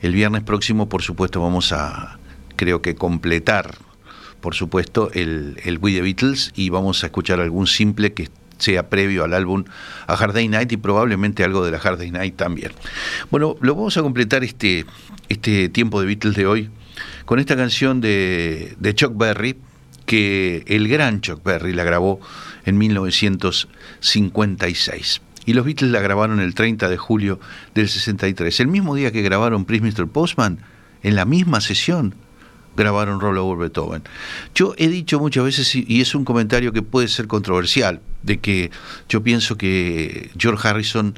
El 0.00 0.14
viernes 0.14 0.42
próximo, 0.42 0.88
por 0.88 1.02
supuesto, 1.02 1.42
vamos 1.42 1.74
a, 1.74 2.18
creo 2.56 2.80
que, 2.80 2.94
completar, 2.94 3.74
por 4.40 4.54
supuesto, 4.54 5.10
el, 5.12 5.60
el 5.62 5.76
We 5.76 5.92
the 5.92 6.00
Beatles 6.00 6.52
y 6.56 6.70
vamos 6.70 7.04
a 7.04 7.08
escuchar 7.08 7.38
algún 7.38 7.66
simple 7.66 8.14
que 8.14 8.30
sea 8.62 8.88
previo 8.88 9.24
al 9.24 9.34
álbum 9.34 9.64
A 10.06 10.14
Hard 10.14 10.32
Day 10.34 10.46
Night 10.48 10.70
y 10.72 10.76
probablemente 10.76 11.42
algo 11.44 11.64
de 11.64 11.72
la 11.72 11.78
Hard 11.78 11.98
Day 11.98 12.12
Night 12.12 12.36
también. 12.36 12.70
Bueno, 13.30 13.56
lo 13.60 13.74
vamos 13.74 13.96
a 13.96 14.02
completar 14.02 14.44
este, 14.44 14.84
este 15.28 15.68
tiempo 15.68 16.00
de 16.00 16.06
Beatles 16.06 16.36
de 16.36 16.46
hoy 16.46 16.70
con 17.24 17.40
esta 17.40 17.56
canción 17.56 18.00
de, 18.00 18.76
de 18.78 18.94
Chuck 18.94 19.16
Berry, 19.16 19.56
que 20.06 20.62
el 20.66 20.86
gran 20.88 21.20
Chuck 21.20 21.42
Berry 21.42 21.72
la 21.72 21.82
grabó 21.84 22.20
en 22.64 22.78
1956. 22.78 25.20
Y 25.44 25.54
los 25.54 25.64
Beatles 25.64 25.90
la 25.90 25.98
grabaron 26.00 26.38
el 26.38 26.54
30 26.54 26.88
de 26.88 26.96
julio 26.96 27.40
del 27.74 27.88
63. 27.88 28.60
El 28.60 28.68
mismo 28.68 28.94
día 28.94 29.10
que 29.10 29.22
grabaron 29.22 29.64
Please 29.64 29.84
Mr. 29.84 30.06
Postman, 30.06 30.60
en 31.02 31.16
la 31.16 31.24
misma 31.24 31.60
sesión, 31.60 32.14
grabaron 32.76 33.22
Over 33.22 33.58
Beethoven. 33.58 34.02
Yo 34.54 34.74
he 34.78 34.88
dicho 34.88 35.18
muchas 35.18 35.44
veces, 35.44 35.74
y 35.74 36.00
es 36.00 36.14
un 36.14 36.24
comentario 36.24 36.72
que 36.72 36.82
puede 36.82 37.08
ser 37.08 37.26
controversial, 37.26 38.00
de 38.22 38.38
que 38.40 38.70
yo 39.08 39.22
pienso 39.22 39.56
que 39.56 40.30
George 40.38 40.68
Harrison 40.68 41.14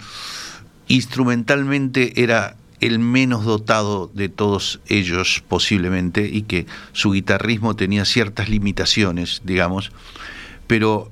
instrumentalmente 0.89 2.23
era 2.23 2.57
el 2.81 2.99
menos 2.99 3.45
dotado 3.45 4.11
de 4.13 4.29
todos 4.29 4.81
ellos 4.89 5.43
posiblemente 5.49 6.29
y 6.31 6.43
que 6.43 6.67
su 6.93 7.13
guitarrismo 7.13 7.77
tenía 7.77 8.05
ciertas 8.05 8.49
limitaciones, 8.49 9.41
digamos, 9.45 9.93
pero 10.67 11.11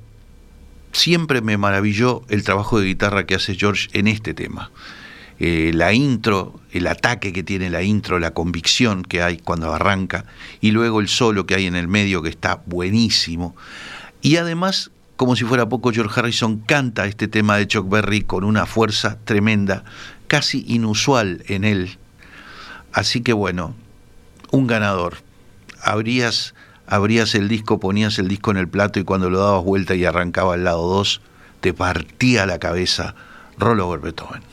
siempre 0.91 1.41
me 1.41 1.57
maravilló 1.57 2.23
el 2.29 2.43
trabajo 2.43 2.79
de 2.79 2.87
guitarra 2.87 3.25
que 3.25 3.35
hace 3.35 3.55
George 3.55 3.89
en 3.93 4.07
este 4.07 4.33
tema. 4.33 4.71
Eh, 5.39 5.71
la 5.73 5.93
intro, 5.93 6.59
el 6.71 6.87
ataque 6.87 7.33
que 7.33 7.43
tiene 7.43 7.69
la 7.69 7.81
intro, 7.81 8.19
la 8.19 8.31
convicción 8.31 9.03
que 9.03 9.21
hay 9.21 9.37
cuando 9.37 9.73
arranca, 9.73 10.25
y 10.61 10.71
luego 10.71 10.99
el 10.99 11.07
solo 11.07 11.45
que 11.45 11.55
hay 11.55 11.65
en 11.65 11.75
el 11.75 11.87
medio 11.87 12.21
que 12.21 12.29
está 12.29 12.61
buenísimo. 12.65 13.55
Y 14.21 14.37
además, 14.37 14.91
como 15.15 15.35
si 15.35 15.43
fuera 15.43 15.67
poco, 15.67 15.91
George 15.91 16.19
Harrison 16.19 16.59
canta 16.59 17.05
este 17.05 17.27
tema 17.27 17.57
de 17.57 17.67
Chuck 17.67 17.89
Berry 17.89 18.21
con 18.21 18.43
una 18.43 18.65
fuerza 18.65 19.17
tremenda, 19.25 19.83
casi 20.27 20.63
inusual 20.67 21.43
en 21.47 21.63
él. 21.63 21.97
Así 22.91 23.21
que 23.21 23.33
bueno, 23.33 23.75
un 24.51 24.67
ganador. 24.67 25.17
Abrías, 25.81 26.53
abrías 26.85 27.35
el 27.35 27.49
disco, 27.49 27.79
ponías 27.79 28.19
el 28.19 28.27
disco 28.27 28.51
en 28.51 28.57
el 28.57 28.67
plato 28.67 28.99
y 28.99 29.03
cuando 29.03 29.29
lo 29.29 29.39
dabas 29.39 29.63
vuelta 29.63 29.95
y 29.95 30.05
arrancaba 30.05 30.53
al 30.53 30.63
lado 30.63 30.87
2, 30.87 31.21
te 31.59 31.73
partía 31.73 32.45
la 32.45 32.59
cabeza 32.59 33.15
Roll 33.57 33.79
Over 33.79 33.99
Beethoven. 33.99 34.52